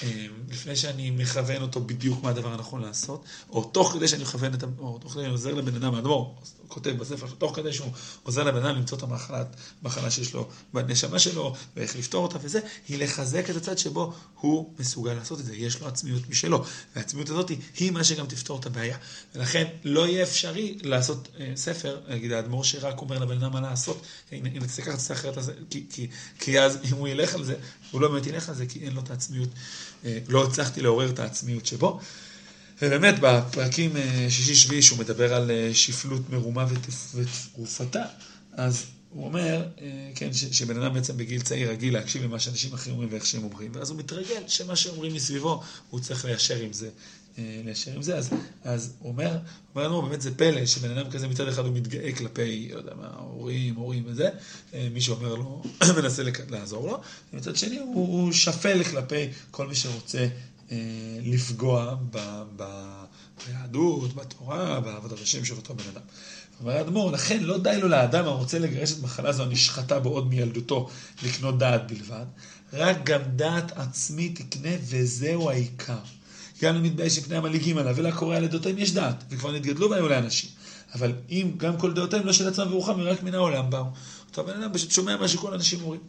אה, 0.03 0.27
לפני 0.51 0.77
שאני 0.77 1.11
מכוון 1.11 1.63
אותו 1.63 1.81
בדיוק 1.81 2.23
מה 2.23 2.31
הדבר 2.31 2.53
הנכון 2.53 2.83
לעשות, 2.83 3.25
או 3.51 3.65
תוך 3.65 3.93
כדי 3.93 4.09
שאני 4.09 4.23
מכוון 4.23 4.55
את, 4.55 4.65
או 4.79 4.99
תוך 4.99 5.13
כדי 5.13 5.23
שאני 5.23 5.33
עוזר 5.33 5.55
לבן 5.55 5.75
אדם, 5.75 5.95
האדמו"ר 5.95 6.35
כותב 6.69 6.91
בספר, 6.91 7.27
תוך 7.39 7.57
כדי 7.57 7.73
שהוא 7.73 7.91
עוזר 8.23 8.43
לבן 8.43 8.65
אדם 8.65 8.77
למצוא 8.77 8.99
את 8.99 9.03
המחלת, 9.03 9.57
מחלה 9.83 10.11
שיש 10.11 10.35
לו 10.35 10.49
בנשמה 10.75 11.19
שלו, 11.19 11.55
ואיך 11.77 11.97
לפתור 11.97 12.23
אותה 12.23 12.39
וזה, 12.43 12.61
היא 12.89 12.99
לחזק 12.99 13.51
את 13.51 13.57
הצד 13.57 13.79
שבו 13.79 14.13
הוא 14.41 14.75
מסוגל 14.79 15.15
לעשות 15.15 15.41
את 15.41 15.45
זה, 15.45 15.57
יש 15.57 15.81
לו 15.81 15.89
עצמיות 15.89 16.29
משלו, 16.29 16.65
והעצמיות 16.97 17.31
הזאת 17.31 17.51
היא 17.79 17.91
מה 17.91 18.05
שגם 18.05 18.27
תפתור 18.27 18.59
את 18.59 18.67
הבעיה. 18.67 18.97
ולכן 19.35 19.65
לא 19.85 20.07
יהיה 20.07 20.23
אפשרי 20.23 20.79
לעשות 20.83 21.29
אה, 21.41 21.53
ספר, 21.57 22.01
נגיד 22.09 22.33
האדמו"ר 22.33 22.65
שרק 22.65 23.01
אומר 23.01 23.19
לבן 23.19 23.37
אדם 23.37 23.53
מה 23.53 23.61
לעשות, 23.61 24.07
תעשה 24.61 24.83
ככה, 24.83 24.93
תעשה 24.93 25.15
אחרת, 25.15 25.39
כי, 25.71 25.87
כי, 25.91 26.09
כי 26.39 26.61
אז 26.61 26.79
אם 26.85 26.97
הוא 26.97 27.09
ילך 27.09 27.35
על 27.35 27.45
זה, 27.45 27.55
הוא 27.91 28.01
לא 28.01 28.09
באמת 28.09 28.27
ילך 28.27 28.49
על 28.49 28.55
זה, 28.55 28.67
כי 28.67 28.81
אין 28.81 28.93
לו 28.93 29.01
את 29.01 29.11
העצמיות. 29.11 29.49
אה, 30.05 30.19
לא 30.29 30.45
הצלחתי 30.45 30.81
לעורר 30.81 31.11
את 31.11 31.19
העצמיות 31.19 31.67
שבו. 31.67 32.01
ובאמת, 32.83 33.15
בפרקים 33.21 33.97
אה, 33.97 34.27
שישי-שביעי, 34.31 34.83
שהוא 34.83 34.99
מדבר 34.99 35.35
על 35.35 35.51
אה, 35.51 35.71
שפלות 35.75 36.31
מרומה 36.31 36.67
ותרופתה, 37.15 38.03
אז 38.53 38.87
הוא 39.11 39.25
אומר, 39.25 39.65
כן, 40.15 40.33
שבן 40.33 40.83
אדם 40.83 40.95
בעצם 40.95 41.17
בגיל 41.17 41.43
צעיר 41.43 41.71
רגיל 41.71 41.95
להקשיב 41.95 42.23
למה 42.23 42.41
שאנשים 42.41 42.75
אחרים 42.75 42.95
אומרים 42.95 43.13
ואיך 43.13 43.27
שהם 43.27 43.45
אומרים, 43.45 43.71
ואז 43.75 43.91
הוא 43.91 43.99
מתרגל 43.99 44.43
שמה 44.47 44.77
שאומרים 44.77 45.15
מסביבו, 45.15 45.63
הוא 45.91 46.01
צריך 46.01 46.25
ליישר 46.25 46.57
עם 46.57 46.73
זה. 46.73 46.89
ליישר 47.39 47.93
עם 47.93 48.03
זה, 48.03 48.17
אז, 48.17 48.31
אז 48.65 48.93
הוא 48.99 49.13
אומר, 49.13 49.39
אומר 49.75 49.89
לנו, 49.89 50.03
באמת 50.03 50.21
זה 50.21 50.35
פלא 50.35 50.67
שבן 50.67 50.99
אדם 50.99 51.11
כזה 51.11 51.29
מצד 51.29 51.49
אחד 51.49 51.65
הוא 51.65 51.75
מתגאה 51.75 52.13
כלפי, 52.13 52.69
לא 52.73 52.79
יודע 52.79 52.95
מה, 52.95 53.09
הורים, 53.19 53.75
הורים 53.75 54.03
וזה, 54.07 54.29
מי 54.93 55.01
שאומר 55.01 55.35
לו, 55.35 55.63
מנסה 56.03 56.23
לעזור 56.51 56.87
לו, 56.87 57.01
ומצד 57.33 57.57
שני 57.57 57.79
הוא, 57.79 57.95
הוא 57.95 58.33
שפל 58.33 58.85
כלפי 58.85 59.29
כל 59.51 59.67
מי 59.67 59.75
שרוצה 59.75 60.29
אה, 60.73 60.77
לפגוע 61.23 61.95
ב, 62.11 62.43
ב, 62.57 62.65
ביהדות, 63.47 64.15
בתורה, 64.15 64.81
בעבודת 64.81 65.21
השם 65.21 65.45
של 65.45 65.55
אותו 65.55 65.75
בן 65.75 65.85
אדם. 65.93 66.03
אומר 66.61 66.77
האדמו"ר, 66.77 67.11
לכן 67.11 67.43
לא 67.43 67.59
די 67.59 67.79
לו 67.81 67.89
לאדם 67.89 68.25
הרוצה 68.25 68.59
לגרש 68.59 68.93
את 68.93 69.03
מחלה 69.03 69.33
זו 69.33 69.43
הנשחטה 69.43 70.01
בו 70.01 70.09
עוד 70.09 70.29
מילדותו 70.29 70.91
לקנות 71.23 71.59
דעת 71.59 71.87
בלבד, 71.87 72.25
רק 72.73 73.05
גם 73.05 73.21
דעת 73.37 73.73
עצמי 73.73 74.29
תקנה 74.29 74.71
וזהו 74.81 75.51
העיקר. 75.51 75.99
גם 76.63 76.75
למתבייש 76.75 77.19
מפני 77.19 77.37
המלעיגים 77.37 77.79
עליו, 77.79 77.97
ולקורא 77.97 78.37
על 78.37 78.45
עדותיהם 78.45 78.79
יש 78.79 78.93
דעת, 78.93 79.25
וכבר 79.31 79.53
נתגדלו 79.53 79.91
והיו 79.91 80.09
לאנשים. 80.09 80.51
אבל 80.95 81.13
אם 81.31 81.51
גם 81.57 81.77
כל 81.79 81.93
דעותיהם 81.93 82.27
לא 82.27 82.33
של 82.33 82.49
עצמם 82.49 82.67
ורוחם, 82.71 82.95
ורק 82.99 83.23
מן 83.23 83.35
העולם 83.35 83.71
באו. 83.71 83.85
אותו 84.29 84.45
בן 84.45 84.63
אדם 84.63 84.73
פשוט 84.73 84.91
שומע 84.91 85.17
מה 85.17 85.29
שכל 85.29 85.53
האנשים 85.53 85.81
אומרים. 85.83 86.01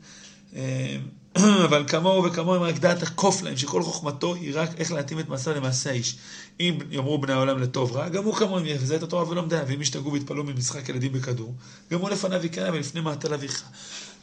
אה, 0.56 0.98
אבל 1.66 1.84
כמוהו 1.88 2.24
וכמוהם 2.24 2.62
רק 2.62 2.78
דעת 2.78 3.04
הקוף 3.04 3.42
להם, 3.42 3.58
שכל 3.58 3.84
חוכמתו 3.84 4.36
היא 4.36 4.52
רק 4.56 4.70
איך 4.78 4.92
להתאים 4.92 5.20
את 5.20 5.30
מעשיו 5.30 5.54
למעשה 5.54 5.90
האיש. 5.90 6.18
אם 6.60 6.78
יאמרו 6.92 7.18
בני 7.18 7.34
העולם 7.34 7.60
לטוב 7.60 7.92
רע, 7.92 8.10
גם 8.10 8.24
הוא 8.24 8.36
כמוהם 8.36 8.66
יחזה 8.66 8.96
את 8.96 9.04
התורה 9.04 9.30
ולומדיה, 9.30 9.64
ואם 9.68 9.82
ישתגעו 9.82 10.14
ויתפלאו 10.14 10.44
ממשחק 10.44 10.90
ילדים 10.90 11.12
בכדור, 11.12 11.56
גם 11.92 12.00
הוא 12.00 12.10
לפניו 12.10 12.46
יקרא 12.46 12.70
ולפני 12.70 13.02
מעטל 13.02 13.34
אביך. 13.34 13.64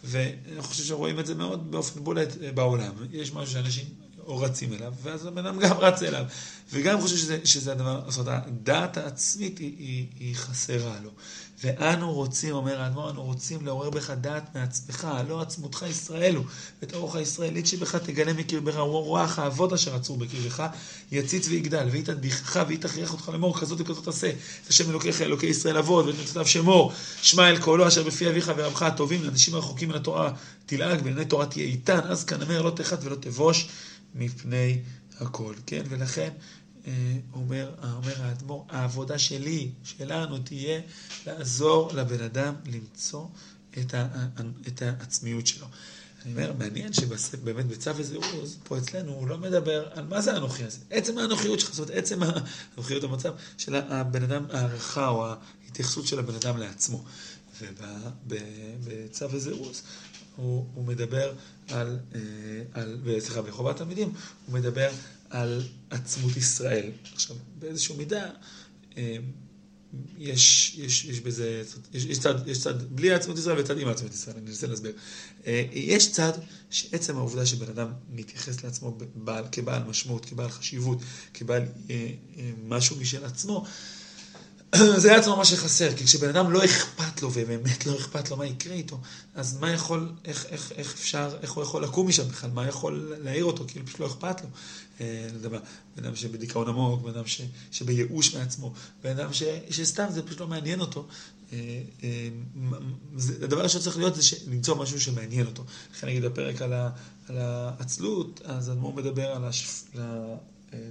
ואני 0.05 0.63
חושב 0.63 0.85
שרואים 0.85 1.21
את 1.21 1.27
זה 1.27 1.35
מאוד 1.35 1.71
באופן 1.71 2.05
בולט 2.05 2.43
אה, 2.43 2.53
בעולם. 2.53 2.93
יש 3.13 3.35
משהו 3.35 3.53
שאנשים 3.53 3.85
או 4.27 4.41
רצים 4.41 4.73
אליו, 4.73 4.93
ואז 5.03 5.27
הבן 5.27 5.47
אדם 5.47 5.59
גם 5.59 5.77
רץ 5.77 6.03
אליו. 6.03 6.25
וגם 6.73 7.01
חושב 7.01 7.17
שזה, 7.17 7.39
שזה 7.45 7.73
הדבר, 7.73 8.11
זאת 8.11 8.27
אומרת, 8.27 8.43
הדעת 8.47 8.97
העצמית 8.97 9.59
היא, 9.59 9.75
היא, 9.79 10.07
היא 10.19 10.37
חסרה 10.37 10.97
לו. 11.05 11.11
ואנו 11.65 12.13
רוצים, 12.13 12.55
אומר 12.55 12.81
האדמו"ר, 12.81 13.11
אנו 13.11 13.23
רוצים 13.23 13.67
לעורר 13.67 13.91
בך 13.91 14.11
דעת 14.11 14.55
מעצמך, 14.55 15.05
הלא 15.05 15.41
עצמותך 15.41 15.85
ישראל 15.91 16.35
הוא, 16.35 16.45
ואת 16.83 16.93
הרוח 16.93 17.17
הישראלית 17.17 17.67
שבך 17.67 17.95
תגלה 17.95 18.33
מקרבך, 18.33 18.77
רוח 18.77 19.39
האבות 19.39 19.73
אשר 19.73 19.97
עצרו 19.97 20.17
בקרבך, 20.17 20.63
יציץ 21.13 21.49
ויגדל, 21.49 21.89
והיא 21.91 22.05
תדביכך 22.05 22.65
והיא 22.67 22.79
תכריח 22.79 23.13
אותך 23.13 23.29
לאמור, 23.29 23.59
כזאת 23.61 23.81
וכזאת 23.81 24.05
תעשה. 24.05 24.31
את 24.65 24.69
השם 24.69 24.91
אלוקיך, 24.91 25.23
אלוקי 25.23 25.47
ישראל 25.47 25.77
אבות, 25.77 26.07
ואת 26.07 26.15
מצוותיו 26.23 26.47
שמור, 26.47 26.93
שמע 27.23 27.51
אל 27.51 27.59
קולו 27.59 27.89
אשר 27.89 28.03
בפי 28.03 28.29
אביך 28.29 28.53
ורבך 28.57 28.83
הטובים, 28.83 29.25
לאנשים 29.25 29.55
הרחוקים 29.55 29.89
מן 29.89 29.95
התורה 29.95 30.33
תלעג, 30.67 31.01
ולעיני 31.05 31.25
תורה 31.25 31.47
תהיה 31.47 31.67
איתן, 31.67 32.01
אז 32.05 32.25
כנאמר 32.25 32.63
לא 32.63 32.71
תחת 32.71 32.99
ולא 33.05 33.17
תבוש 33.21 33.69
מפני 34.15 34.81
הכל, 35.21 35.55
כן? 35.67 35.83
ולכן 35.89 36.31
אה, 36.87 36.93
אומר, 37.33 37.75
אומר 37.83 38.23
האדמו"ר, 38.23 38.67
העבודה 38.69 39.19
שלי, 39.19 39.71
שלנו, 39.85 40.39
תהיה 40.39 40.81
לעזור 41.27 41.93
לבן 41.95 42.25
אדם 42.25 42.55
למצוא 42.67 43.27
את, 43.79 43.95
ה, 43.95 44.09
את 44.69 44.83
העצמיות 44.83 45.47
שלו. 45.47 45.67
אני 46.25 46.33
אומר, 46.33 46.53
מעניין 46.59 46.93
שבאמת 46.93 47.67
בצו 47.67 47.97
וזירוז, 47.97 48.59
פה 48.65 48.79
אצלנו, 48.79 49.13
הוא 49.13 49.29
לא 49.29 49.39
מדבר 49.39 49.89
על 49.93 50.07
מה 50.07 50.21
זה 50.21 50.33
האנוכי 50.33 50.65
הזה. 50.65 50.79
עצם 50.91 51.19
האנוכיות 51.19 51.61
שלך, 51.61 51.75
זאת 51.75 51.89
אומרת, 51.89 52.03
עצם 52.05 52.21
האנוכיות 52.23 53.05
המצב 53.05 53.35
של 53.59 53.75
הבן 53.75 54.23
אדם, 54.23 54.45
הערכה 54.53 55.09
או 55.09 55.27
ההתייחסות 55.67 56.07
של 56.07 56.19
הבן 56.19 56.35
אדם 56.35 56.57
לעצמו. 56.57 57.05
ובצו 57.61 59.31
וזירוז 59.31 59.83
הוא, 60.37 60.67
הוא 60.75 60.85
מדבר 60.85 61.33
על, 61.69 61.99
אה, 62.15 62.21
על 62.73 63.01
סליחה, 63.19 63.43
בחובת 63.43 63.77
תלמידים, 63.77 64.13
הוא 64.47 64.55
מדבר 64.55 64.91
על 65.31 65.63
עצמות 65.91 66.37
ישראל. 66.37 66.91
עכשיו, 67.13 67.37
באיזושהי 67.59 67.97
מידה, 67.97 68.31
אה, 68.97 69.17
יש, 70.19 70.75
יש, 70.79 71.05
יש 71.05 71.21
בזה, 71.21 71.63
יש, 71.95 72.05
יש, 72.05 72.19
צד, 72.19 72.49
יש 72.49 72.61
צד 72.61 72.95
בלי 72.95 73.13
עצמות 73.13 73.39
ישראל 73.39 73.61
וצד 73.61 73.79
עם 73.79 73.89
עצמות 73.89 74.15
ישראל, 74.15 74.37
אני 74.37 74.51
אנסה 74.51 74.67
להסביר. 74.67 74.93
אה, 75.47 75.67
יש 75.73 76.13
צד 76.13 76.33
שעצם 76.71 77.17
העובדה 77.17 77.47
שבן 77.47 77.69
אדם 77.69 77.93
מתייחס 78.11 78.65
לעצמו 78.65 78.99
בעל, 79.15 79.45
כבעל 79.53 79.83
משמעות, 79.83 80.25
כבעל 80.25 80.49
חשיבות, 80.49 80.99
כבעל 81.35 81.63
משהו 82.65 82.97
משל 82.97 83.25
עצמו, 83.25 83.65
זה 84.97 85.17
עצמו 85.17 85.37
מה 85.37 85.45
שחסר, 85.45 85.97
כי 85.97 86.05
כשבן 86.05 86.29
אדם 86.29 86.53
לא 86.53 86.65
אכפת 86.65 87.23
לו, 87.23 87.31
ובאמת 87.35 87.87
לא 87.87 87.97
אכפת 87.97 88.31
לו 88.31 88.37
מה 88.37 88.47
יקרה 88.47 88.75
איתו, 88.75 89.01
אז 89.35 89.59
מה 89.61 89.71
יכול, 89.71 90.13
איך, 90.25 90.47
איך, 90.47 90.73
איך 90.77 90.95
אפשר, 90.95 91.37
איך 91.43 91.53
הוא 91.53 91.63
יכול 91.63 91.85
לקום 91.85 92.09
משם 92.09 92.29
בכלל, 92.29 92.51
מה 92.51 92.69
יכול 92.69 93.15
להעיר 93.23 93.45
אותו, 93.45 93.65
כאילו 93.69 93.87
פשוט 93.87 94.01
לא 94.01 94.07
אכפת 94.07 94.41
לו. 94.41 94.49
אה, 95.01 95.27
לדבר, 95.35 95.59
בן 95.97 96.05
אדם 96.05 96.17
שבדיכאון 96.17 96.69
עמוק, 96.69 97.03
בן 97.03 97.11
אדם 97.11 97.25
שבייאוש 97.71 98.35
מעצמו, 98.35 98.73
בן 99.03 99.19
אדם 99.19 99.33
ש, 99.33 99.43
שסתם 99.71 100.07
זה 100.11 100.23
פשוט 100.23 100.41
לא 100.41 100.47
מעניין 100.47 100.81
אותו. 100.81 101.07
אה, 101.53 101.83
אה, 102.03 102.29
הדבר 103.43 103.69
שצריך 103.69 103.97
להיות 103.99 104.15
זה 104.15 104.37
למצוא 104.51 104.77
משהו 104.77 105.01
שמעניין 105.01 105.47
אותו. 105.47 105.65
לכן 105.93 106.07
נגיד 106.07 106.25
הפרק 106.25 106.63
על, 106.63 106.73
העצלות, 107.39 108.41
אז 108.45 108.71
אדמו"ר 108.71 108.95
מדבר 108.95 109.27
על 109.27 109.45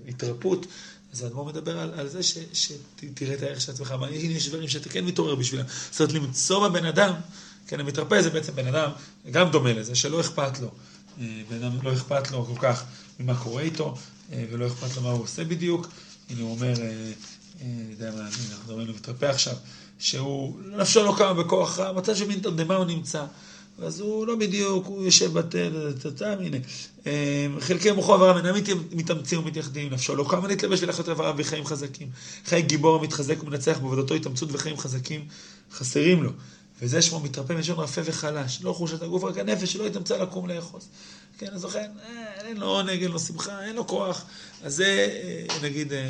ההתרפות. 0.05 0.65
אז 1.13 1.23
האדמו"ר 1.23 1.45
מדבר 1.45 1.79
על, 1.79 1.91
על 1.97 2.07
זה 2.07 2.23
שתראה 2.53 3.33
את 3.33 3.41
הערך 3.41 3.61
של 3.61 3.71
עצמך, 3.71 3.91
אבל 3.91 4.07
הנה 4.07 4.33
יש 4.33 4.49
דברים 4.49 4.67
שאתה 4.67 4.89
כן 4.89 5.05
מתעורר 5.05 5.35
בשבילם. 5.35 5.65
זאת 5.91 6.01
אומרת, 6.01 6.13
למצוא 6.13 6.67
בבן 6.67 6.85
אדם, 6.85 7.13
כן, 7.67 7.79
המתרפא 7.79 8.21
זה 8.21 8.29
בעצם 8.29 8.55
בן 8.55 8.67
אדם, 8.67 8.91
גם 9.31 9.51
דומה 9.51 9.73
לזה, 9.73 9.95
שלא 9.95 10.21
אכפת 10.21 10.59
לו. 10.59 10.71
אה, 11.21 11.41
בן 11.49 11.63
אדם 11.63 11.71
לא 11.83 11.93
אכפת 11.93 12.31
לו 12.31 12.45
כל 12.45 12.59
כך 12.61 12.83
ממה 13.19 13.35
קורה 13.35 13.61
איתו, 13.61 13.97
אה, 14.31 14.45
ולא 14.51 14.67
אכפת 14.67 14.95
לו 14.95 15.01
מה 15.01 15.11
הוא 15.11 15.23
עושה 15.23 15.43
בדיוק. 15.43 15.87
הנה 16.29 16.41
הוא 16.41 16.51
אומר, 16.51 16.73
אה, 16.81 17.11
אני 17.61 17.91
יודע 17.91 18.11
מה, 18.11 18.21
אנחנו 18.21 18.43
מדברים 18.63 18.87
על 18.87 18.95
מתרפא 18.95 19.25
עכשיו, 19.25 19.55
שהוא, 19.99 20.59
נפשו 20.77 21.03
לא 21.03 21.15
קמה 21.17 21.33
בכוח 21.33 21.79
רע, 21.79 21.91
מצא 21.91 22.15
שמין 22.15 22.39
תרדמה 22.39 22.75
הוא 22.75 22.85
נמצא. 22.85 23.25
אז 23.81 23.99
הוא 23.99 24.27
לא 24.27 24.35
בדיוק, 24.35 24.85
הוא 24.85 25.03
יושב 25.03 25.33
בתל, 25.33 25.91
הנה. 26.21 26.57
אמ, 27.05 27.11
חלקי 27.59 27.91
מוחו 27.91 28.13
עברם 28.13 28.37
אינם 28.37 28.55
מתאמצים 28.91 29.39
ומתייחדים, 29.39 29.93
נפשו 29.93 30.15
לא 30.15 30.25
קמה 30.29 30.47
להתלבש 30.47 30.83
ולחיות 30.83 31.07
עבריו 31.07 31.33
בחיים 31.37 31.65
חזקים. 31.65 32.09
חיי 32.45 32.61
גיבור 32.61 32.99
המתחזק 32.99 33.43
ומנצח 33.43 33.77
בעבודתו 33.77 34.13
התאמצות 34.13 34.49
וחיים 34.51 34.77
חזקים 34.77 35.25
חסרים 35.71 36.23
לו. 36.23 36.31
וזה 36.81 37.01
שמו 37.01 37.19
מתרפא 37.19 37.53
מלשון 37.53 37.79
רפה 37.79 38.01
וחלש, 38.05 38.59
לא 38.61 38.73
חושת 38.73 39.01
הגוף, 39.01 39.23
רק 39.23 39.37
הנפש 39.37 39.73
שלא 39.73 39.87
התאמצה 39.87 40.17
לקום 40.17 40.47
לאחוז. 40.47 40.87
כן, 41.37 41.47
אז 41.53 41.65
לכן, 41.65 41.91
אה, 42.05 42.47
אין 42.47 42.57
לו 42.57 42.67
עונג, 42.67 43.01
אין 43.03 43.11
לו 43.11 43.19
שמחה, 43.19 43.65
אין 43.65 43.75
לו 43.75 43.87
כוח. 43.87 44.25
אז 44.63 44.75
זה, 44.75 44.85
אה, 45.23 45.57
נגיד, 45.63 45.93
אה, 45.93 46.09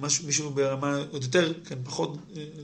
משהו, 0.00 0.26
מישהו 0.26 0.50
ברמה 0.50 0.96
עוד 1.10 1.22
יותר, 1.22 1.52
כן, 1.64 1.78
פחות 1.84 2.16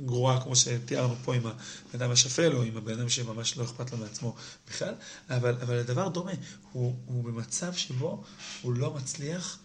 גרועה, 0.06 0.40
כמו 0.40 0.56
שתיארנו 0.56 1.14
פה 1.24 1.34
עם 1.34 1.46
הבן 1.46 1.56
אדם 1.94 2.10
השפל, 2.10 2.56
או 2.56 2.62
עם 2.62 2.76
הבן 2.76 2.92
אדם 2.92 3.08
שממש 3.08 3.56
לא 3.56 3.64
אכפת 3.64 3.92
לו 3.92 3.98
מעצמו 3.98 4.34
בכלל, 4.68 4.94
אבל, 5.30 5.56
אבל 5.62 5.78
הדבר 5.78 6.08
דומה, 6.08 6.32
הוא, 6.72 6.94
הוא 7.06 7.24
במצב 7.24 7.72
שבו 7.72 8.24
הוא 8.62 8.72
לא 8.72 8.94
מצליח, 8.94 9.58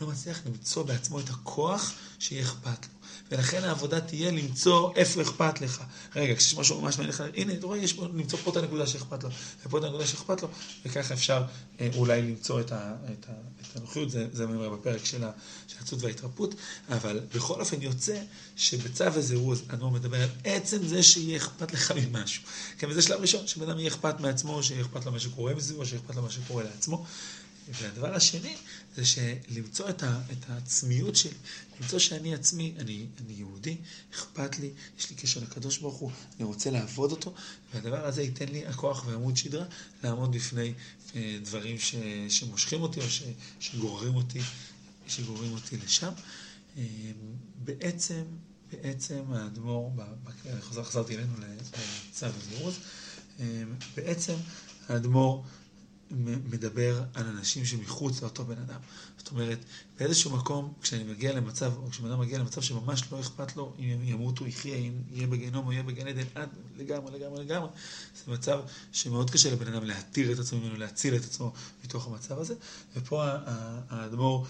לא 0.00 0.06
מצליח 0.06 0.40
למצוא 0.46 0.82
בעצמו 0.82 1.20
את 1.20 1.30
הכוח 1.30 1.92
שיהיה 2.18 2.42
אכפת 2.42 2.86
לו. 2.86 2.98
ולכן 3.30 3.64
העבודה 3.64 4.00
תהיה 4.00 4.30
למצוא 4.30 4.92
איפה 4.96 5.22
אכפת 5.22 5.60
לך. 5.60 5.82
רגע, 6.16 6.34
כשיש 6.34 6.54
משהו 6.54 6.80
ממש 6.80 6.98
מעניין 6.98 7.14
לך, 7.14 7.24
הנה, 7.34 7.52
אתה 7.52 7.66
רואה, 7.66 7.78
יש 7.78 7.92
פה, 7.92 8.06
למצוא 8.06 8.38
פה 8.44 8.50
את 8.50 8.56
הנקודה 8.56 8.86
שאכפת 8.86 9.24
לו, 9.24 9.30
ופה 9.66 9.78
את 9.78 9.84
הנקודה 9.84 10.06
שאכפת 10.06 10.42
לו, 10.42 10.48
וככה 10.84 11.14
אפשר 11.14 11.42
אה, 11.80 11.88
אולי 11.96 12.22
למצוא 12.22 12.60
את, 12.60 12.72
ה, 12.72 12.94
את, 13.12 13.26
ה, 13.28 13.32
את 13.60 13.76
הנוחיות, 13.76 14.10
זה, 14.10 14.26
זה 14.32 14.44
אומר 14.44 14.68
בפרק 14.68 15.04
של 15.04 15.24
העצות 15.78 16.02
וההתרפות, 16.02 16.54
אבל 16.88 17.20
בכל 17.34 17.60
אופן 17.60 17.82
יוצא 17.82 18.20
שבצו 18.56 19.04
הזירוז, 19.04 19.62
אדמו"ר 19.68 19.90
מדבר 19.90 20.22
על 20.22 20.28
עצם 20.44 20.86
זה 20.86 21.02
שיהיה 21.02 21.36
אכפת 21.36 21.72
לך 21.72 21.92
ממשהו. 21.96 22.42
כן, 22.78 22.86
וזה 22.90 23.02
שלב 23.02 23.20
ראשון, 23.20 23.46
שבן 23.46 23.68
אדם 23.70 23.78
יהיה 23.78 23.88
אכפת 23.88 24.20
מעצמו, 24.20 24.62
שיהיה 24.62 24.82
אכפת 24.82 25.06
לו 25.06 25.12
מה 25.12 25.20
שקורה 25.20 25.54
מסביבו, 25.54 25.86
שיהיה 25.86 26.02
אכפת 26.02 26.16
לו 26.16 26.22
מה 26.22 26.30
שקורה 26.30 26.64
לעצמו. 26.64 27.04
והדבר 27.72 28.14
השני 28.14 28.56
זה 28.96 29.04
שלמצוא 29.04 29.88
את, 29.88 30.02
ה, 30.02 30.20
את 30.32 30.50
העצמיות 30.50 31.16
שלי, 31.16 31.32
למצוא 31.80 31.98
שאני 31.98 32.34
עצמי, 32.34 32.74
אני, 32.78 33.06
אני 33.20 33.32
יהודי, 33.32 33.76
אכפת 34.14 34.58
לי, 34.58 34.70
יש 34.98 35.10
לי 35.10 35.16
קשר 35.16 35.40
לקדוש 35.40 35.78
ברוך 35.78 35.96
הוא, 35.96 36.10
אני 36.36 36.44
רוצה 36.44 36.70
לעבוד 36.70 37.10
אותו, 37.10 37.34
והדבר 37.74 38.06
הזה 38.06 38.22
ייתן 38.22 38.48
לי 38.48 38.66
הכוח 38.66 39.04
ועמוד 39.06 39.36
שדרה 39.36 39.64
לעמוד 40.04 40.32
בפני 40.32 40.72
אה, 41.16 41.38
דברים 41.42 41.78
ש, 41.78 41.94
שמושכים 42.28 42.82
אותי 42.82 43.00
או 43.00 43.10
ש, 43.10 43.22
שגוררים 43.60 44.14
אותי, 44.14 44.40
שגוררים 45.08 45.52
אותי 45.52 45.76
לשם. 45.76 46.12
אה, 46.78 46.84
בעצם, 47.64 48.22
בעצם 48.72 49.22
האדמו"ר, 49.32 49.92
חזרתי 50.60 51.16
אלינו 51.16 51.32
לצו 51.38 52.26
הזירוז, 52.26 52.74
אה, 53.40 53.62
בעצם 53.96 54.34
האדמו"ר 54.88 55.44
מדבר 56.10 57.02
על 57.14 57.26
אנשים 57.26 57.64
שמחוץ 57.64 58.22
לאותו 58.22 58.44
בן 58.44 58.58
אדם. 58.58 58.80
זאת 59.18 59.30
אומרת, 59.30 59.58
באיזשהו 59.98 60.36
מקום, 60.36 60.72
כשאני 60.82 61.04
מגיע 61.04 61.32
למצב, 61.32 61.72
או 61.76 61.90
כשבן 61.90 62.10
אדם 62.10 62.20
מגיע 62.20 62.38
למצב 62.38 62.62
שממש 62.62 63.02
לא 63.12 63.20
אכפת 63.20 63.56
לו 63.56 63.74
אם 63.78 63.98
ימות 64.02 64.40
או 64.40 64.46
יחיה, 64.46 64.76
אם 64.76 64.92
יהיה 65.12 65.26
בגיהנום 65.26 65.66
או 65.66 65.72
יהיה 65.72 65.82
בגן 65.82 66.06
עדן, 66.06 66.24
עד 66.34 66.48
לגמרי, 66.76 67.18
לגמרי, 67.18 67.44
לגמרי. 67.44 67.68
זה 68.26 68.32
מצב 68.32 68.60
שמאוד 68.92 69.30
קשה 69.30 69.50
לבן 69.50 69.72
אדם 69.72 69.84
להתיר 69.84 70.32
את 70.32 70.38
עצמו 70.38 70.60
ממנו, 70.60 70.76
להציל 70.76 71.16
את 71.16 71.24
עצמו 71.24 71.52
מתוך 71.84 72.06
המצב 72.06 72.38
הזה. 72.38 72.54
ופה 72.96 73.24
האדמו"ר 73.88 74.46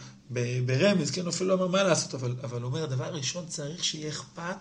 ברמז, 0.67 1.11
כן, 1.11 1.27
אפילו 1.27 1.49
לא 1.49 1.55
אומר 1.55 1.67
מה 1.67 1.83
לעשות, 1.83 2.15
אבל, 2.15 2.37
אבל 2.43 2.63
אומר, 2.63 2.85
הדבר 2.85 3.05
הראשון 3.05 3.47
צריך 3.47 3.85
שיהיה 3.85 4.09
אכפת 4.09 4.57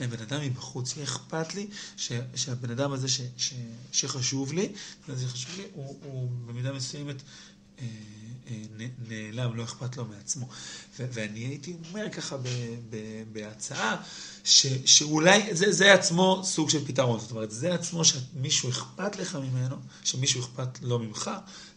לבן 0.00 0.22
אדם 0.22 0.40
מבחוץ, 0.40 0.96
יהיה 0.96 1.04
אכפת 1.04 1.54
לי 1.54 1.66
ש, 1.96 2.12
שהבן 2.34 2.70
אדם 2.70 2.92
הזה 2.92 3.08
ש, 3.08 3.20
ש, 3.36 3.54
שחשוב 3.92 4.52
לי, 4.52 4.72
זה 5.08 5.28
חשוב 5.28 5.56
לי, 5.56 5.64
הוא, 5.74 5.98
הוא 6.02 6.28
במידה 6.46 6.72
מסוימת... 6.72 7.22
אה, 7.82 7.86
אה, 8.50 8.86
נעלם, 9.08 9.56
לא 9.56 9.64
אכפת 9.64 9.96
לו 9.96 10.04
מעצמו. 10.04 10.48
ואני 10.98 11.38
הייתי 11.38 11.76
אומר 11.88 12.10
ככה 12.10 12.36
בהצעה, 13.32 13.96
שאולי 14.84 15.56
זה, 15.56 15.72
זה 15.72 15.92
עצמו 15.92 16.42
סוג 16.44 16.70
של 16.70 16.86
פתרון. 16.86 17.20
זאת 17.20 17.30
אומרת, 17.30 17.50
זה 17.50 17.74
עצמו 17.74 18.02
שמישהו 18.04 18.70
אכפת 18.70 19.16
לך 19.16 19.36
ממנו, 19.36 19.76
שמישהו 20.04 20.40
אכפת 20.40 20.82
לו 20.82 20.98
ממך, 20.98 21.30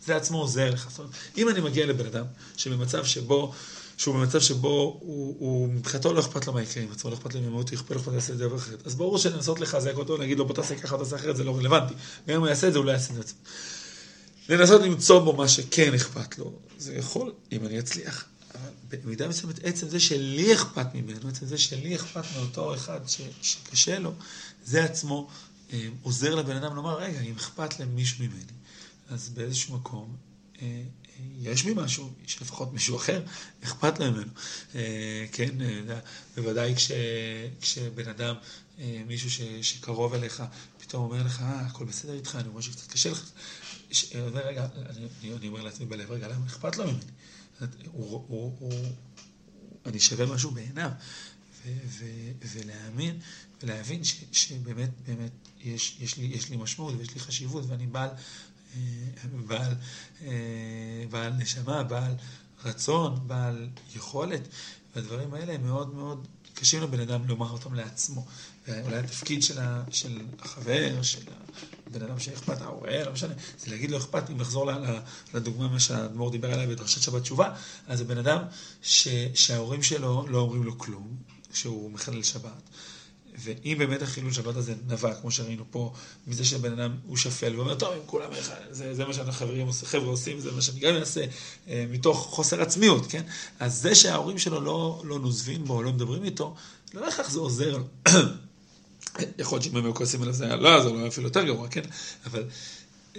זה 0.06 0.16
עצמו 0.16 0.38
עוזר 0.38 0.74
לך. 0.74 0.90
זאת 0.90 1.00
אומרת, 1.00 1.14
אם 1.38 1.50
אני 1.50 1.62
מגיע 1.62 1.86
לבן 1.86 2.06
אדם 2.06 2.26
שבמצב 2.58 3.06
שבו... 3.06 3.54
שהוא 3.98 4.16
במצב 4.16 4.40
שבו 4.40 5.00
הוא, 5.00 5.36
הוא 5.40 5.70
מבחינתו 5.70 6.14
לא 6.14 6.20
אכפת 6.20 6.48
לו 6.48 6.54
מה 6.54 6.62
יקרה 6.62 6.84
עם 6.84 6.92
עצמו, 6.92 7.10
לא 7.10 7.16
אכפת 7.16 7.36
לו 7.36 7.42
ממהות, 7.42 7.74
אכפת 7.74 7.92
לו, 7.92 7.98
אכפת 7.98 8.08
לו 8.08 8.14
לעשות 8.14 8.32
את 8.32 8.38
זה 8.38 8.48
דבר 8.48 8.56
אחרת. 8.56 8.88
אז 8.88 8.96
ברור 8.96 9.18
שלנסות 9.18 9.60
לחזק 9.60 9.98
אותו, 9.98 10.18
להגיד 10.18 10.38
לו 10.38 10.46
בוא 10.46 10.56
תעשה 10.56 10.76
ככה, 10.76 10.98
תעשה 10.98 11.16
אחרת, 11.16 11.36
זה 11.36 11.44
לא 11.44 11.58
רלוונטי. 11.58 11.94
גם 12.28 12.36
אם 12.36 12.40
הוא 12.40 12.48
יעשה 12.48 12.68
את 12.68 12.74
זה, 12.74 12.80
הוא 12.80 12.86
לא 12.86 12.92
יעשה 12.92 13.14
את 13.14 13.28
זה. 13.28 13.34
לנסות 14.50 14.82
למצוא 14.82 15.20
בו 15.20 15.34
מה 15.34 15.48
שכן 15.48 15.94
אכפת 15.94 16.38
לו. 16.38 16.60
זה 16.78 16.96
יכול, 16.96 17.34
אם 17.52 17.66
אני 17.66 17.80
אצליח. 17.80 18.26
אבל 18.54 18.98
במידה 19.04 19.28
מסוימת, 19.28 19.60
עצם 19.64 19.90
זה 19.90 20.00
שלי 20.00 20.54
אכפת 20.54 20.88
ממנו, 20.94 21.30
עצם 21.30 21.46
זה 21.46 21.58
שלי 21.58 21.96
אכפת 21.96 22.24
מאותו 22.36 22.76
אחד 22.76 23.00
ש, 23.08 23.22
שקשה 23.42 24.00
לו, 24.00 24.12
זה 24.66 24.84
עצמו 24.84 25.28
אה, 25.74 25.88
עוזר 26.02 26.36
לבן 26.36 26.56
אדם 26.56 26.76
לומר, 26.76 26.98
רגע, 26.98 27.22
אם 27.22 27.36
אכפת 27.36 27.80
למישהו 27.80 28.26
ממני, 28.26 28.44
אז 29.10 29.30
באיזשהו 29.30 29.76
מקום 29.76 30.16
אה, 30.62 30.68
אה, 30.68 31.26
יש 31.42 31.64
בי 31.64 31.74
משהו 31.76 32.12
שלפחות 32.28 32.74
מישהו 32.74 32.98
אחר 32.98 33.22
אכפת 33.64 34.00
להם 34.00 34.14
ממנו. 34.14 34.32
אה, 34.76 35.26
כן, 35.32 35.62
אה, 35.62 36.00
בוודאי 36.36 36.76
כש, 36.76 36.92
כשבן 37.62 38.10
אדם, 38.10 38.36
אה, 38.80 39.02
מישהו 39.08 39.32
ש, 39.32 39.42
שקרוב 39.62 40.14
אליך, 40.14 40.44
פתאום 40.78 41.04
אומר 41.04 41.24
לך, 41.24 41.42
אה, 41.42 41.60
הכל 41.60 41.86
בסדר 41.86 42.14
איתך, 42.14 42.38
אני 42.40 42.50
רואה 42.50 42.62
שקצת 42.62 42.92
קשה 42.92 43.12
לך. 43.12 43.30
רגע, 44.34 44.68
אני, 44.76 45.08
אני 45.38 45.48
אומר 45.48 45.62
לעצמי 45.62 45.86
בלב, 45.86 46.12
רגע, 46.12 46.28
למה 46.28 46.46
אכפת 46.46 46.78
לו 46.78 46.84
ממני? 46.86 47.00
אני 49.86 50.00
שווה 50.00 50.26
משהו 50.26 50.52
בעיניו. 50.52 50.92
ולהאמין, 52.42 53.20
ולהבין 53.64 54.04
ש, 54.04 54.24
שבאמת, 54.32 54.90
באמת, 55.08 55.32
יש, 55.62 55.98
יש, 56.00 56.18
לי, 56.18 56.26
יש 56.26 56.50
לי 56.50 56.58
משמעות 56.58 56.96
ויש 56.98 57.14
לי 57.14 57.20
חשיבות, 57.20 57.66
ואני 57.68 57.88
בעל, 57.88 58.10
אה, 58.76 58.80
בעל, 59.48 59.74
אה, 60.22 61.06
בעל 61.10 61.34
נשמה, 61.34 61.84
בעל 61.84 62.16
רצון, 62.64 63.28
בעל 63.28 63.70
יכולת, 63.96 64.42
והדברים 64.96 65.34
האלה 65.34 65.54
הם 65.54 65.64
מאוד 65.64 65.96
מאוד 65.96 66.28
קשים 66.54 66.82
לבן 66.82 67.00
אדם 67.00 67.28
לומר 67.28 67.52
אותם 67.52 67.74
לעצמו. 67.74 68.26
ואולי 68.68 68.98
התפקיד 68.98 69.44
של, 69.44 69.58
החבר, 70.40 71.02
של 71.02 71.20
הבן 71.88 72.02
אדם 72.02 72.20
שאכפת, 72.20 72.62
ההורה, 72.62 73.04
לא 73.04 73.12
משנה, 73.12 73.34
זה 73.60 73.72
להגיד 73.72 73.92
לו 73.92 73.98
אכפת, 73.98 74.30
אם 74.30 74.40
לחזור 74.40 74.72
לדוגמה 75.34 75.68
מה 75.68 75.80
שהאדמו"ר 75.80 76.32
דיבר 76.32 76.54
עליה 76.54 76.68
בדרשת 76.68 77.02
שבת 77.02 77.22
תשובה, 77.22 77.56
אז 77.88 77.98
זה 77.98 78.04
בן 78.04 78.18
אדם 78.18 78.40
שההורים 78.82 79.84
שלו 79.84 80.26
לא 80.28 80.40
אומרים 80.40 80.64
לו 80.64 80.78
כלום, 80.78 81.16
כשהוא 81.54 81.92
מחלל 81.92 82.24
שבת. 82.24 82.70
ואם 83.40 83.76
באמת 83.78 84.02
החילול 84.02 84.32
שבת 84.32 84.56
הזה 84.56 84.74
נבע, 84.88 85.16
כמו 85.16 85.32
שראינו 85.32 85.64
פה, 85.72 85.94
מזה 86.28 86.46
שבן 86.46 86.80
אדם 86.80 86.96
הוא 87.08 87.18
שפל 87.18 87.56
ואומר, 87.56 87.76
טוב, 87.76 87.94
אם 87.94 88.00
כולם, 88.06 88.30
זה, 88.72 88.94
זה 88.94 89.06
מה 89.06 89.14
שהחברים, 89.14 89.72
חבר'ה 89.72 90.08
עושים, 90.08 90.40
זה 90.40 90.52
מה 90.52 90.62
שאני 90.62 90.80
גם 90.80 90.96
אעשה, 90.96 91.26
אה, 91.68 91.86
מתוך 91.90 92.18
חוסר 92.18 92.62
עצמיות, 92.62 93.06
כן? 93.10 93.24
אז 93.60 93.82
זה 93.82 93.96
שההורים 93.96 94.38
שלו 94.38 94.62
לא, 94.62 95.02
לא 95.06 95.20
נוזבים 95.20 95.66
בו, 95.66 95.84
לא 95.84 95.94
מדברים 95.94 96.24
איתו, 96.24 96.56
לא 96.94 97.02
בהכרח 97.02 97.30
זה 97.30 97.40
עוזר 97.40 97.78
לו. 97.78 98.12
יכול 99.40 99.56
להיות 99.56 99.64
שאם 99.64 99.78
הם 99.78 99.86
היו 99.86 99.96
כועסים 99.96 100.22
עליו 100.22 100.34
זה 100.34 100.46
היה 100.46 100.56
לא 100.56 100.70
יעזור 100.70 100.96
לו, 100.96 101.08
אפילו 101.08 101.28
יותר 101.28 101.44
גרוע, 101.44 101.68
כן? 101.68 101.82
אבל 102.26 102.44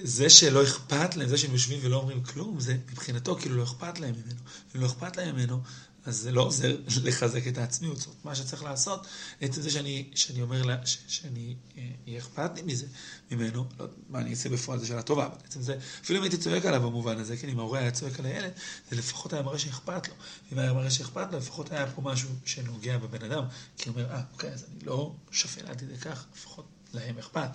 זה 0.03 0.31
שלא 0.31 0.63
אכפת 0.63 1.17
להם, 1.17 1.29
זה 1.29 1.39
שהם 1.39 1.53
יושבים 1.53 1.79
ולא 1.83 1.97
אומרים 1.97 2.23
כלום, 2.23 2.61
זה 2.61 2.77
מבחינתו 2.93 3.37
כאילו 3.37 3.57
לא 3.57 3.63
אכפת 3.63 4.01
להם 4.01 4.15
ממנו. 4.15 4.41
אם 4.77 4.81
לא 4.81 4.87
אכפת 4.87 5.17
להם 5.17 5.37
ממנו, 5.37 5.61
אז 6.07 6.17
זה 6.17 6.33
לא 6.33 6.43
עוזר 6.43 6.77
לחזק 7.05 7.47
את 7.47 7.59
העצמיות. 7.59 7.97
זאת 7.97 8.07
אומרת, 8.07 8.25
מה 8.25 8.35
שצריך 8.35 8.63
לעשות, 8.63 9.07
עצם 9.41 9.63
זה 9.63 9.71
שאני, 9.71 10.11
שאני 10.15 10.43
אומר 10.43 10.63
לה, 10.63 10.87
ש, 10.87 10.99
שאני, 11.09 11.55
אה, 11.79 11.83
יהיה 12.07 12.19
אכפת 12.19 12.51
לי 12.57 12.63
מזה, 12.63 12.87
ממנו, 13.31 13.65
לא 13.79 13.87
מה 14.09 14.19
אני 14.19 14.31
אעשה 14.31 14.49
בפועל, 14.49 14.79
זו 14.79 14.87
שאלה 14.87 15.03
טובה, 15.03 15.27
אבל 15.27 15.35
עצם 15.45 15.63
זה, 15.63 15.79
אפילו 16.03 16.19
אם 16.19 16.23
הייתי 16.23 16.37
צועק 16.37 16.65
עליו 16.65 16.81
במובן 16.81 17.19
הזה, 17.19 17.37
כן, 17.37 17.49
אם 17.49 17.59
ההורה 17.59 17.79
היה 17.79 17.91
צועק 17.91 18.21
על 18.21 18.27
הילד, 18.27 18.51
זה 18.91 18.97
לפחות 18.97 19.33
היה 19.33 19.43
מראה 19.43 19.59
שאכפת 19.59 20.09
לו. 20.09 20.15
אם 20.53 20.59
היה 20.59 20.73
מראה 20.73 20.91
שאכפת 20.91 21.33
לו, 21.33 21.39
לפחות 21.39 21.73
היה 21.73 21.87
פה 21.87 22.03
משהו 22.03 22.29
שנוגע 22.45 22.99
בבן 22.99 23.33
אדם, 23.33 23.45
כי 23.79 23.89
הוא 23.89 23.97
אומר, 23.97 24.11
אה, 24.11 24.23
אוקיי, 24.33 24.53
אז 24.53 24.65
אני 24.65 24.85
לא 24.85 25.15
שפל 25.31 25.67
עד 25.67 25.81
כדי 25.81 25.99
כך, 25.99 26.25
לפחות 26.35 26.67
להם 26.93 27.19
אכפת. 27.19 27.51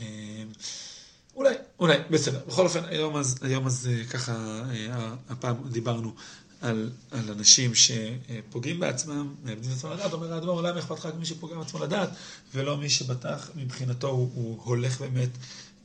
אה, 0.00 0.44
אולי, 1.34 1.54
אולי, 1.78 1.98
בסדר. 2.10 2.40
בכל 2.46 2.64
אופן, 2.64 2.84
היום 2.84 3.16
אז, 3.16 3.38
היום 3.42 3.66
אז 3.66 3.88
אה, 3.92 4.04
ככה, 4.04 4.62
הפעם 5.28 5.68
דיברנו 5.68 6.14
על, 6.60 6.90
על 7.10 7.30
אנשים 7.30 7.72
שפוגעים 7.74 8.80
בעצמם, 8.80 9.34
מאבדים 9.44 9.70
את 9.70 9.76
עצמם 9.76 9.90
לדעת, 9.90 10.12
אומר 10.12 10.32
האדמו"ר, 10.32 10.62
למה 10.62 10.78
אכפת 10.78 10.98
לך 10.98 11.06
רק 11.06 11.14
מי 11.14 11.26
שפוגע 11.26 11.56
בעצמו 11.56 11.78
לדעת, 11.78 12.10
ולא 12.54 12.76
מי 12.76 12.90
שבטח 12.90 13.50
מבחינתו 13.54 14.08
הוא, 14.08 14.30
הוא 14.34 14.62
הולך 14.62 15.00
באמת 15.00 15.28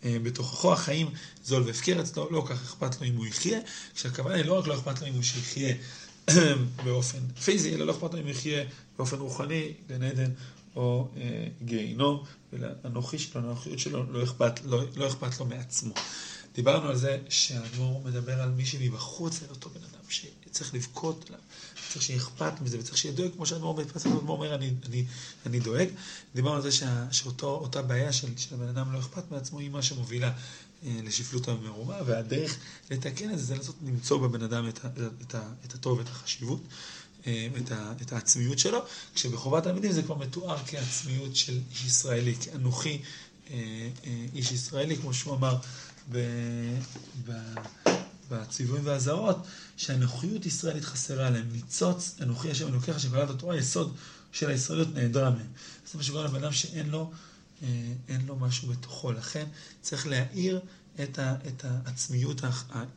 אה, 0.06 0.18
בתוכו, 0.24 0.74
החיים 0.74 1.10
זול 1.46 1.64
והפקר 1.64 2.02
אצלו, 2.02 2.30
לא 2.32 2.46
כך 2.48 2.62
אכפת 2.62 3.02
לו 3.02 3.08
אם 3.08 3.16
הוא 3.16 3.26
יחיה, 3.26 3.60
כשהכוונה 3.96 4.36
היא 4.36 4.46
לא 4.46 4.60
רק 4.60 4.68
לא 4.68 4.76
אכפת 4.76 5.02
לו 5.02 5.08
אם 5.08 5.14
הוא 5.14 5.22
יחיה 5.22 5.76
באופן 6.86 7.20
פיזי, 7.44 7.76
אלא 7.76 7.86
לא 7.86 7.92
אכפת 7.92 8.14
לו 8.14 8.20
אם 8.20 8.24
הוא 8.24 8.32
יחיה 8.32 8.64
באופן 8.98 9.18
רוחני, 9.18 9.74
גן 9.90 10.04
עדן 10.04 10.32
או 10.76 11.08
אה, 11.18 11.48
גיהינום, 11.66 12.24
ולאנוכי 12.54 13.20
שלו, 13.20 13.42
לאנוכיות 13.42 13.80
שלו, 13.80 14.12
לא 14.12 14.24
אכפת, 14.24 14.54
לא, 14.66 14.84
לא 14.96 15.08
אכפת 15.08 15.40
לו 15.40 15.46
מעצמו. 15.46 15.94
דיברנו 16.56 16.90
על 16.90 16.96
זה 16.96 17.20
שהאדמו"ר 17.30 18.02
מדבר 18.04 18.42
על 18.42 18.50
מי 18.50 18.66
שמבחוץ 18.66 19.44
אל 19.44 19.50
אותו 19.50 19.70
בן 19.70 19.84
אדם, 19.92 20.04
שצריך 20.54 20.74
לבכות 20.74 21.30
צריך 21.90 22.06
שיהיה 22.06 22.20
אכפת 22.20 22.62
מזה, 22.62 22.80
וצריך 22.80 22.98
שיהיה 22.98 23.16
דואג, 23.16 23.32
כמו 23.36 23.46
שהאדמו"ר 23.46 23.74
בפסק 23.74 24.06
האדמו"ר 24.06 24.38
אומר, 24.38 24.56
אני, 24.56 24.74
אני, 24.86 25.06
אני 25.46 25.60
דואג. 25.60 25.88
דיברנו 26.36 26.56
על 26.56 26.62
זה 26.62 26.72
שה, 26.72 27.12
שאותה 27.12 27.82
בעיה 27.82 28.14
של, 28.14 28.28
של 28.38 28.56
הבן 28.56 28.68
אדם 28.68 28.94
לא 28.94 29.00
אכפת 29.00 29.32
מעצמו, 29.32 29.60
היא 29.60 29.70
מה 29.70 29.82
שמובילה 29.82 30.32
אה, 30.86 31.00
לשפלות 31.04 31.48
המרומה, 31.48 31.98
והדרך 32.06 32.58
לתקן 32.92 33.34
את 33.34 33.40
זה, 33.40 33.46
זה 33.46 33.56
לנסות 33.56 33.76
למצוא 33.86 34.18
בבן 34.18 34.44
אדם 34.44 34.70
את, 34.70 34.80
את, 35.22 35.36
ה, 35.36 35.42
את 35.66 35.74
הטוב 35.74 35.98
ואת 35.98 36.08
החשיבות. 36.08 36.62
אה, 37.28 37.48
את, 37.58 37.72
ה, 37.72 37.94
את 38.02 38.14
העצמיות 38.14 38.60
שלו, 38.60 38.80
כשבחובת 39.16 39.68
המילים 39.68 39.92
זה 39.92 40.04
כבר 40.04 40.16
מתואר 40.16 40.58
כעצמיות 40.68 41.36
של 41.36 41.60
איש 41.72 41.86
ישראלי, 41.86 42.36
כאנוכי 42.36 43.02
אה, 43.52 43.90
איש 44.36 44.52
ישראלי, 44.52 44.98
כמו 44.98 45.14
שהוא 45.14 45.36
אמר 45.36 45.58
בציוויים 48.34 48.86
והאזהרות, 48.86 49.48
שהנוחיות 49.78 50.46
ישראלית 50.46 50.86
חסרה 50.86 51.30
להם. 51.30 51.50
ניצוץ 51.52 52.16
אנוכי 52.22 52.52
השם 52.52 52.68
אלוקיך 52.68 53.00
שקולת 53.00 53.30
התורה, 53.30 53.56
היסוד 53.56 53.96
של 54.32 54.50
הישראליות 54.50 54.88
נעדרה 54.94 55.30
מהם. 55.30 55.48
זה 55.92 55.98
מה 55.98 56.04
שקורה 56.04 56.26
לבן 56.26 56.44
אדם 56.44 56.52
שאין 56.52 56.90
לו, 56.90 57.12
אה, 57.64 57.68
אין 58.08 58.26
לו 58.26 58.36
משהו 58.36 58.68
בתוכו. 58.68 59.12
לכן 59.12 59.46
צריך 59.82 60.08
להאיר 60.08 60.60
את, 61.04 61.20
ה, 61.20 61.36
את 61.48 61.66
העצמיות 61.66 62.42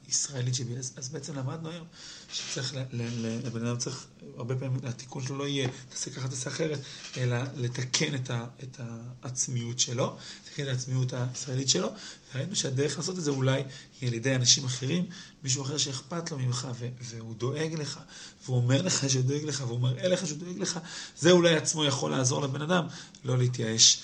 הישראלית 0.06 0.54
שבי. 0.54 0.76
אז, 0.76 0.92
אז 0.96 1.08
בעצם 1.08 1.34
למדנו 1.34 1.70
היום 1.70 1.86
שצריך, 2.32 2.74
לבן 2.92 3.66
אדם 3.66 3.78
צריך, 3.78 4.06
הרבה 4.36 4.56
פעמים 4.56 4.80
התיקון 4.84 5.22
שלו 5.22 5.38
לא 5.38 5.48
יהיה, 5.48 5.68
תעשה 5.88 6.10
ככה, 6.10 6.28
תעשה 6.28 6.50
אחרת, 6.50 6.78
אלא 7.16 7.36
לתקן 7.56 8.14
את, 8.14 8.30
ה, 8.30 8.46
את 8.62 8.80
העצמיות 9.22 9.78
שלו, 9.78 10.16
לתקן 10.46 10.62
את 10.62 10.68
העצמיות 10.68 11.12
הישראלית 11.12 11.68
שלו. 11.68 11.88
ראינו 12.34 12.56
שהדרך 12.56 12.98
לעשות 12.98 13.18
את 13.18 13.24
זה 13.24 13.30
אולי 13.30 13.62
היא 14.00 14.08
על 14.08 14.14
ידי 14.14 14.34
אנשים 14.34 14.64
אחרים, 14.64 15.06
מישהו 15.42 15.62
אחר 15.62 15.78
שאכפת 15.78 16.30
לו 16.30 16.38
ממך 16.38 16.68
ו- 16.78 16.88
והוא 17.00 17.34
דואג 17.34 17.74
לך, 17.74 18.00
והוא 18.44 18.56
אומר 18.56 18.82
לך 18.82 19.10
שהוא 19.10 19.22
דואג 19.22 19.44
לך, 19.44 19.64
והוא 19.66 19.80
מראה 19.80 20.08
לך 20.08 20.26
שהוא 20.26 20.38
דואג 20.38 20.58
לך, 20.58 20.78
זה 21.18 21.30
אולי 21.30 21.56
עצמו 21.56 21.84
יכול 21.84 22.10
לעזור 22.10 22.42
לבן 22.42 22.62
אדם 22.62 22.86
לא 23.24 23.38
להתייאש 23.38 24.02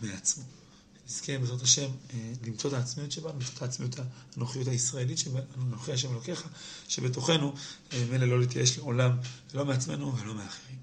מעצמו. 0.00 0.61
נזכה 1.12 1.38
בעזרת 1.38 1.62
השם 1.62 1.90
אה, 2.14 2.32
למצוא 2.46 2.70
את 2.70 2.74
העצמיות 2.74 3.12
שבנו, 3.12 3.32
למצוא 3.32 3.54
את 3.56 3.62
העצמיות, 3.62 3.96
הנוחיות 4.36 4.68
הישראלית 4.68 5.24
אנוכי 5.62 5.92
השם 5.92 6.12
אלוקיך, 6.12 6.48
שבתוכנו, 6.88 7.54
מילא 8.10 8.26
לא 8.26 8.40
להתייאש 8.40 8.78
לעולם, 8.78 9.16
לא 9.54 9.64
מעצמנו 9.64 10.18
ולא 10.18 10.34
מאחרים. 10.34 10.81